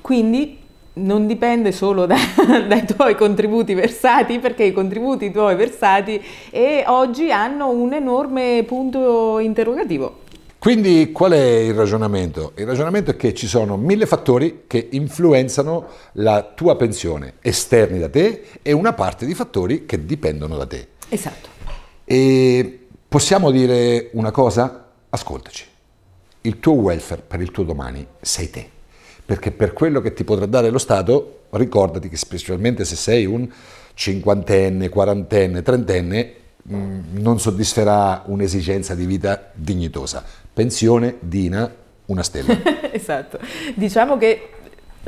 Quindi 0.00 0.62
non 0.94 1.26
dipende 1.26 1.72
solo 1.72 2.06
da- 2.06 2.16
dai 2.66 2.84
tuoi 2.84 3.16
contributi 3.16 3.74
versati, 3.74 4.38
perché 4.38 4.64
i 4.64 4.72
contributi 4.72 5.30
tuoi 5.30 5.56
versati 5.56 6.22
e 6.50 6.84
oggi 6.86 7.30
hanno 7.30 7.70
un 7.70 7.92
enorme 7.92 8.62
punto 8.66 9.38
interrogativo. 9.38 10.22
Quindi 10.64 11.12
qual 11.12 11.32
è 11.32 11.44
il 11.58 11.74
ragionamento? 11.74 12.52
Il 12.56 12.64
ragionamento 12.64 13.10
è 13.10 13.16
che 13.16 13.34
ci 13.34 13.46
sono 13.46 13.76
mille 13.76 14.06
fattori 14.06 14.62
che 14.66 14.88
influenzano 14.92 15.88
la 16.12 16.42
tua 16.42 16.76
pensione 16.76 17.34
esterni 17.42 17.98
da 17.98 18.08
te 18.08 18.44
e 18.62 18.72
una 18.72 18.94
parte 18.94 19.26
di 19.26 19.34
fattori 19.34 19.84
che 19.84 20.06
dipendono 20.06 20.56
da 20.56 20.66
te. 20.66 20.88
Esatto. 21.10 21.50
E 22.06 22.86
possiamo 23.06 23.50
dire 23.50 24.08
una 24.14 24.30
cosa? 24.30 24.88
Ascoltaci. 25.10 25.66
Il 26.40 26.58
tuo 26.60 26.72
welfare 26.72 27.20
per 27.20 27.42
il 27.42 27.50
tuo 27.50 27.64
domani 27.64 28.06
sei 28.22 28.48
te. 28.48 28.70
Perché 29.26 29.50
per 29.50 29.72
quello 29.72 30.00
che 30.00 30.12
ti 30.12 30.24
potrà 30.24 30.46
dare 30.46 30.70
lo 30.70 30.78
Stato, 30.78 31.44
ricordati 31.50 32.08
che 32.08 32.16
specialmente 32.16 32.84
se 32.84 32.96
sei 32.96 33.24
un 33.24 33.48
cinquantenne, 33.94 34.88
quarantenne, 34.88 35.62
trentenne, 35.62 36.32
mh, 36.62 36.98
non 37.12 37.38
soddisferà 37.38 38.22
un'esigenza 38.26 38.94
di 38.94 39.06
vita 39.06 39.50
dignitosa. 39.54 40.22
Pensione, 40.52 41.16
Dina, 41.20 41.72
una 42.06 42.22
stella. 42.22 42.56
esatto. 42.92 43.38
Diciamo 43.74 44.18
che 44.18 44.48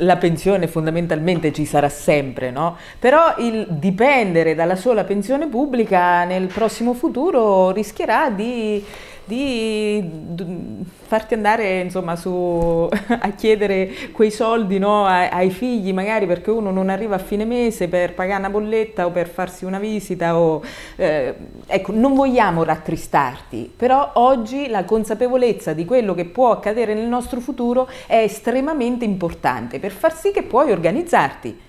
la 0.01 0.17
pensione 0.17 0.67
fondamentalmente 0.67 1.51
ci 1.51 1.65
sarà 1.65 1.89
sempre, 1.89 2.51
no? 2.51 2.77
Però 2.99 3.35
il 3.39 3.67
dipendere 3.69 4.53
dalla 4.53 4.75
sola 4.75 5.03
pensione 5.03 5.47
pubblica 5.47 6.23
nel 6.23 6.47
prossimo 6.47 6.93
futuro 6.93 7.71
rischierà 7.71 8.29
di, 8.29 8.83
di 9.27 10.85
farti 11.05 11.33
andare 11.33 11.81
insomma 11.81 12.15
su 12.15 12.87
a 12.89 13.29
chiedere 13.31 13.91
quei 14.11 14.31
soldi 14.31 14.79
no, 14.79 15.05
ai, 15.05 15.27
ai 15.29 15.49
figli 15.49 15.93
magari 15.93 16.25
perché 16.25 16.49
uno 16.49 16.71
non 16.71 16.89
arriva 16.89 17.15
a 17.15 17.19
fine 17.19 17.45
mese 17.45 17.87
per 17.87 18.13
pagare 18.13 18.39
una 18.39 18.49
bolletta 18.49 19.05
o 19.05 19.11
per 19.11 19.27
farsi 19.27 19.65
una 19.65 19.79
visita 19.79 20.37
o 20.37 20.63
eh, 20.95 21.35
ecco 21.65 21.91
non 21.91 22.15
vogliamo 22.15 22.63
rattristarti 22.63 23.71
però 23.75 24.11
oggi 24.15 24.67
la 24.69 24.85
consapevolezza 24.85 25.73
di 25.73 25.83
quello 25.83 26.13
che 26.13 26.25
può 26.25 26.51
accadere 26.51 26.93
nel 26.93 27.07
nostro 27.07 27.39
futuro 27.41 27.89
è 28.07 28.17
estremamente 28.17 29.05
importante 29.05 29.79
per 29.79 29.91
far 29.91 30.15
sì 30.15 30.31
che 30.31 30.43
puoi 30.43 30.71
organizzarti 30.71 31.65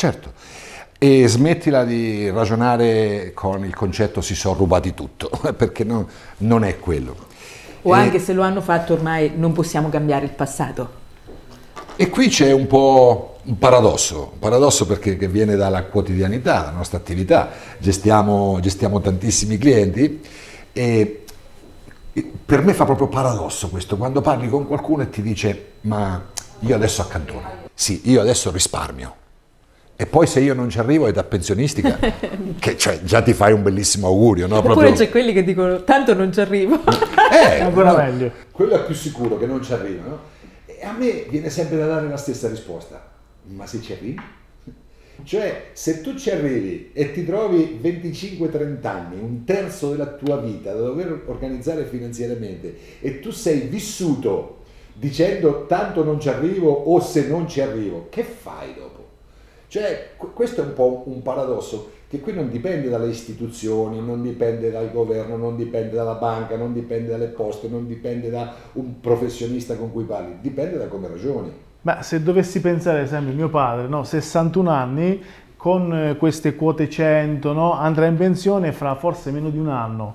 Certo. 0.00 0.32
E 1.02 1.26
smettila 1.28 1.84
di 1.84 2.28
ragionare 2.30 3.32
con 3.34 3.64
il 3.64 3.74
concetto 3.74 4.20
si 4.20 4.34
sono 4.34 4.54
rubati 4.54 4.92
tutto, 4.92 5.30
perché 5.56 5.82
no- 5.82 6.06
non 6.38 6.62
è 6.62 6.78
quello. 6.78 7.16
o 7.82 7.96
E- 7.96 7.98
anche 7.98 8.18
se 8.18 8.34
lo 8.34 8.42
hanno 8.42 8.60
fatto 8.60 8.92
ormai 8.92 9.32
non 9.34 9.52
possiamo 9.52 9.88
cambiare 9.88 10.26
il 10.26 10.32
passato 10.32 10.98
E 11.96 12.08
qui 12.10 12.28
c'è 12.28 12.52
un 12.52 12.66
po' 12.66 13.38
un 13.44 13.58
paradosso, 13.58 14.30
un 14.34 14.38
paradosso 14.38 14.84
perché 14.86 15.16
che 15.16 15.28
viene 15.28 15.56
dalla 15.56 15.84
quotidianità, 15.84 16.60
dalla 16.60 16.70
nostra 16.76 16.98
attività. 16.98 17.48
Gestiamo, 17.78 18.58
gestiamo 18.60 19.00
tantissimi 19.00 19.56
clienti 19.58 20.20
e 20.72 21.24
e 22.12 22.28
per 22.44 22.62
me 22.62 22.74
fa 22.74 22.84
proprio 22.84 23.06
paradosso 23.06 23.68
questo, 23.68 23.96
quando 23.96 24.20
parli 24.20 24.48
con 24.48 24.66
qualcuno 24.66 25.02
e 25.04 25.10
ti 25.10 25.22
dice 25.22 25.72
ma 25.82 26.20
io 26.60 26.74
adesso 26.74 27.02
accantono, 27.02 27.42
sì, 27.72 28.00
io 28.10 28.20
adesso 28.20 28.50
risparmio. 28.50 29.14
E 30.00 30.06
poi 30.06 30.26
se 30.26 30.40
io 30.40 30.54
non 30.54 30.70
ci 30.70 30.78
arrivo 30.78 31.08
è 31.08 31.12
da 31.12 31.24
pensionistica, 31.24 31.98
che 32.58 32.78
cioè, 32.78 33.02
già 33.02 33.20
ti 33.20 33.34
fai 33.34 33.52
un 33.52 33.62
bellissimo 33.62 34.06
augurio, 34.06 34.46
no? 34.46 34.56
oppure 34.56 34.72
Proprio- 34.72 34.94
c'è 34.94 35.10
quelli 35.10 35.34
che 35.34 35.44
dicono 35.44 35.84
tanto 35.84 36.14
non 36.14 36.32
ci 36.32 36.40
arrivo 36.40 36.80
Eh, 37.30 37.60
Ancora 37.60 37.90
no, 37.90 37.96
meglio. 37.98 38.32
Quello 38.50 38.76
è 38.76 38.84
più 38.86 38.94
sicuro 38.94 39.36
che 39.36 39.44
non 39.44 39.62
ci 39.62 39.74
arriva, 39.74 40.02
no? 40.04 40.18
E 40.64 40.82
a 40.86 40.92
me 40.92 41.26
viene 41.28 41.50
sempre 41.50 41.76
da 41.76 41.84
dare 41.84 42.08
la 42.08 42.16
stessa 42.16 42.48
risposta. 42.48 43.10
Ma 43.48 43.66
se 43.66 43.82
ci 43.82 43.92
arrivi? 43.92 44.18
Cioè, 45.22 45.64
se 45.74 46.00
tu 46.00 46.16
ci 46.16 46.30
arrivi 46.30 46.92
e 46.94 47.12
ti 47.12 47.26
trovi 47.26 47.78
25-30 47.82 48.86
anni, 48.86 49.20
un 49.20 49.44
terzo 49.44 49.90
della 49.90 50.06
tua 50.06 50.38
vita 50.38 50.72
da 50.72 50.80
dover 50.80 51.24
organizzare 51.26 51.84
finanziariamente 51.84 52.74
e 53.00 53.20
tu 53.20 53.32
sei 53.32 53.60
vissuto 53.68 54.62
dicendo 54.94 55.66
tanto 55.66 56.02
non 56.02 56.18
ci 56.18 56.30
arrivo 56.30 56.70
o 56.70 57.00
se 57.00 57.26
non 57.26 57.46
ci 57.46 57.60
arrivo, 57.60 58.06
che 58.08 58.22
fai 58.22 58.72
dopo? 58.74 58.99
Cioè, 59.70 60.14
qu- 60.16 60.32
questo 60.32 60.62
è 60.62 60.64
un 60.64 60.72
po' 60.72 61.04
un 61.06 61.22
paradosso, 61.22 61.92
che 62.08 62.18
qui 62.18 62.32
non 62.32 62.50
dipende 62.50 62.88
dalle 62.88 63.06
istituzioni, 63.06 64.04
non 64.04 64.20
dipende 64.20 64.68
dal 64.68 64.90
governo, 64.90 65.36
non 65.36 65.54
dipende 65.54 65.94
dalla 65.94 66.14
banca, 66.14 66.56
non 66.56 66.72
dipende 66.72 67.10
dalle 67.10 67.28
poste, 67.28 67.68
non 67.68 67.86
dipende 67.86 68.30
da 68.30 68.52
un 68.72 68.98
professionista 68.98 69.76
con 69.76 69.92
cui 69.92 70.02
parli, 70.02 70.38
dipende 70.40 70.76
da 70.76 70.88
come 70.88 71.06
ragioni. 71.06 71.52
Ma 71.82 72.02
se 72.02 72.20
dovessi 72.20 72.60
pensare, 72.60 72.98
ad 72.98 73.04
esempio, 73.04 73.32
mio 73.32 73.48
padre, 73.48 73.86
no, 73.86 74.02
61 74.02 74.70
anni, 74.70 75.22
con 75.56 75.94
eh, 75.94 76.16
queste 76.16 76.56
quote 76.56 76.90
100, 76.90 77.52
no, 77.52 77.72
andrà 77.74 78.06
in 78.06 78.16
pensione 78.16 78.72
fra 78.72 78.96
forse 78.96 79.30
meno 79.30 79.50
di 79.50 79.58
un 79.58 79.68
anno. 79.68 80.14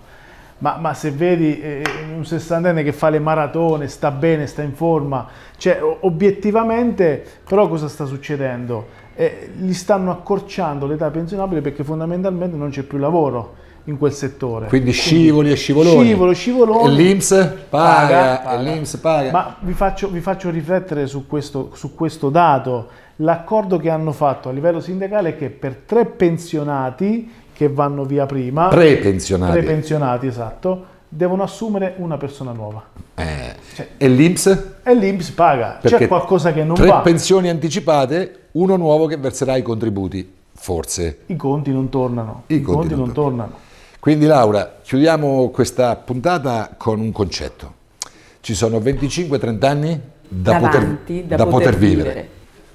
Ma, 0.58 0.76
ma 0.78 0.94
se 0.94 1.12
vedi 1.12 1.62
eh, 1.62 1.82
un 2.14 2.26
sessantenne 2.26 2.84
che 2.84 2.92
fa 2.92 3.10
le 3.10 3.20
maratone, 3.20 3.88
sta 3.88 4.12
bene, 4.12 4.48
sta 4.48 4.64
in 4.64 4.74
forma, 4.74 5.28
cioè 5.58 5.80
obiettivamente, 6.02 7.24
però 7.48 7.70
cosa 7.70 7.88
sta 7.88 8.06
succedendo? 8.06 9.04
Eh, 9.16 9.50
gli 9.58 9.74
stanno 9.74 10.12
accorciando 10.12 10.86
l'età 10.86 11.10
pensionabile 11.10 11.62
perché 11.62 11.84
fondamentalmente 11.84 12.58
non 12.58 12.70
c'è 12.70 12.84
più 12.84 12.98
lavoro 12.98 13.56
in 13.86 13.98
quel 13.98 14.12
settore. 14.14 14.68
Quindi 14.68 14.92
scivoli 14.92 15.52
e 15.52 15.56
scivoloni. 15.56 16.04
Scivolo, 16.06 16.34
scivoloni. 16.34 16.88
E 16.88 16.90
l'Inps 17.04 17.30
paga, 17.70 18.08
Paga, 18.08 18.38
paga. 18.44 18.60
e 18.60 18.64
l'Inps 18.64 18.96
paga. 18.98 19.32
Ma 19.32 19.56
vi 19.60 19.74
faccio, 19.74 20.10
vi 20.10 20.20
faccio 20.22 20.50
riflettere 20.50 21.08
su 21.08 21.28
questo, 21.28 21.70
su 21.74 21.94
questo 21.96 22.30
dato. 22.30 22.88
L'accordo 23.18 23.78
che 23.78 23.90
hanno 23.90 24.12
fatto 24.12 24.50
a 24.50 24.52
livello 24.52 24.80
sindacale 24.82 25.30
è 25.30 25.38
che 25.38 25.50
per 25.50 25.76
tre 25.86 26.06
pensionati 26.06 27.32
che 27.54 27.70
vanno 27.70 28.04
via 28.04 28.26
prima, 28.26 28.68
Prepensionati. 28.68 29.52
tre 29.54 29.62
pensionati 29.64 30.28
esatto, 30.28 30.86
devono 31.08 31.44
assumere 31.44 31.94
una 31.98 32.18
persona 32.18 32.52
nuova. 32.52 32.84
Eh, 33.16 33.56
e 33.98 34.08
l'Inps? 34.10 34.74
E 34.84 34.94
l'Inps 34.94 35.30
paga. 35.32 35.78
C'è 35.82 35.90
Perché 35.92 36.08
qualcosa 36.08 36.52
che 36.52 36.64
non 36.66 36.76
tre 36.76 36.88
va. 36.88 36.98
pensioni 37.00 37.48
anticipate, 37.50 38.40
uno 38.56 38.76
nuovo 38.78 39.06
che 39.06 39.18
verserà 39.18 39.56
i 39.58 39.62
contributi, 39.62 40.30
forse. 40.54 41.20
I 41.28 41.36
conti 41.36 41.72
non 41.72 41.90
tornano. 41.90 42.44
I 42.48 42.56
I, 42.56 42.62
conti 42.62 42.80
conti, 42.80 42.96
non 42.96 43.06
non 43.06 43.14
tornano. 43.14 43.58
Quindi 44.00 44.26
Laura, 44.26 44.80
chiudiamo 44.82 45.50
questa 45.50 45.96
puntata 45.96 46.74
con 46.78 47.00
un 47.00 47.12
concetto. 47.12 47.74
Ci 48.40 48.54
sono 48.54 48.78
25-30 48.80 49.66
anni 49.66 50.00
da, 50.28 50.52
Davanti, 50.54 51.14
poter, 51.14 51.24
da 51.26 51.36
da 51.36 51.44
poter 51.46 51.60
poter 51.74 51.78
vivere. 51.80 52.10
vivere. 52.10 52.30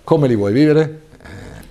Come 0.04 0.28
li 0.28 0.34
vuoi 0.34 0.52
vivere? 0.52 1.02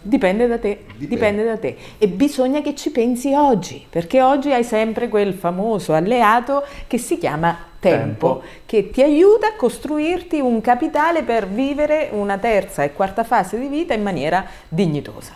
Dipende 0.02 0.48
da 0.48 0.58
te, 0.58 0.86
dipende. 0.96 1.44
da 1.44 1.58
te. 1.58 1.76
E 1.98 2.08
bisogna 2.08 2.62
che 2.62 2.74
ci 2.74 2.90
pensi 2.90 3.34
oggi, 3.34 3.86
perché 3.88 4.22
oggi 4.22 4.52
hai 4.52 4.64
sempre 4.64 5.10
quel 5.10 5.34
famoso 5.34 5.94
alleato 5.94 6.64
che 6.88 6.98
si 6.98 7.18
chiama 7.18 7.56
tempo, 7.80 8.40
Tempo. 8.40 8.42
che 8.66 8.90
ti 8.92 9.02
aiuta 9.02 9.48
a 9.48 9.56
costruirti 9.56 10.40
un 10.40 10.62
capitale 10.62 11.24
per 11.24 11.48
vivere 11.48 12.10
una 12.12 12.38
terza 12.38 12.84
e 12.84 12.94
quarta 12.94 13.24
fase 13.24 13.58
di 13.58 13.68
vita 13.68 13.94
in 13.94 14.04
maniera 14.04 14.46
dignitosa. 14.68 15.34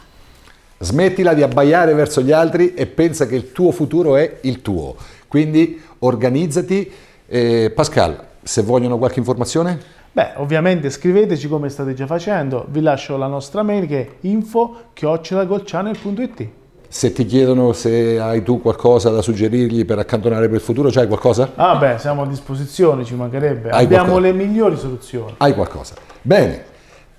Smettila 0.78 1.34
di 1.34 1.42
abbaiare 1.42 1.94
verso 1.94 2.22
gli 2.22 2.34
altri 2.34 2.74
e 2.74 2.86
pensa 2.88 3.26
che 3.26 3.36
il 3.36 3.54
tuo 3.54 3.72
futuro 3.72 4.18
è 4.18 4.40
il 4.42 4.62
tuo. 4.62 4.96
Quindi 5.28 5.82
organizzati. 6.00 6.92
Eh, 7.26 7.72
Pascal, 7.74 8.22
se 8.44 8.62
vogliono 8.62 8.98
qualche 8.98 9.20
informazione? 9.20 9.80
Beh, 10.12 10.34
ovviamente 10.36 10.90
scriveteci 10.90 11.48
come 11.48 11.70
state 11.70 11.94
già 11.94 12.06
facendo. 12.06 12.66
Vi 12.70 12.82
lascio 12.82 13.16
la 13.18 13.28
nostra 13.28 13.64
mail 13.64 13.88
che 13.88 14.02
è 14.02 14.10
info-golchannel.it. 14.28 16.48
Se 16.94 17.12
ti 17.12 17.26
chiedono 17.26 17.74
se 17.74 18.20
hai 18.20 18.44
tu 18.44 18.62
qualcosa 18.62 19.10
da 19.10 19.24
suggerirgli 19.24 19.84
per 19.84 19.98
accantonare 19.98 20.46
per 20.46 20.58
il 20.58 20.62
futuro, 20.62 20.92
c'hai 20.92 21.08
qualcosa? 21.08 21.54
Ah 21.56 21.76
beh, 21.76 21.98
siamo 21.98 22.22
a 22.22 22.28
disposizione, 22.28 23.04
ci 23.04 23.16
mancherebbe. 23.16 23.72
Hai 23.72 23.86
Abbiamo 23.86 24.12
qualcosa? 24.12 24.32
le 24.32 24.34
migliori 24.34 24.78
soluzioni. 24.78 25.34
Hai 25.38 25.56
qualcosa. 25.56 25.96
Bene. 26.22 26.66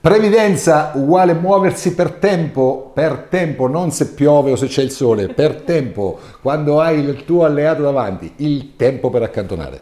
Previdenza 0.00 0.92
uguale 0.94 1.34
muoversi 1.34 1.92
per 1.92 2.12
tempo, 2.12 2.92
per 2.94 3.26
tempo, 3.28 3.66
non 3.66 3.90
se 3.90 4.10
piove 4.10 4.52
o 4.52 4.56
se 4.56 4.68
c'è 4.68 4.82
il 4.82 4.92
sole, 4.92 5.26
per 5.26 5.62
tempo, 5.62 6.20
quando 6.40 6.80
hai 6.80 7.00
il 7.00 7.24
tuo 7.24 7.44
alleato 7.44 7.82
davanti, 7.82 8.32
il 8.37 8.76
tempo 8.76 9.10
per 9.10 9.22
accantonare. 9.22 9.80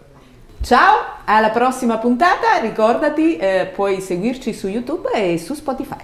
Ciao, 0.62 0.94
alla 1.26 1.50
prossima 1.50 1.98
puntata, 1.98 2.57
ricordati, 2.62 3.37
eh, 3.37 3.70
puoi 3.74 4.00
seguirci 4.00 4.55
su 4.55 4.68
YouTube 4.68 5.11
e 5.12 5.37
su 5.37 5.52
Spotify. 5.52 6.00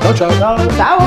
Ciao 0.00 0.12
ciao! 0.12 0.30
Ciao! 0.32 0.58
Ciao! 0.70 1.06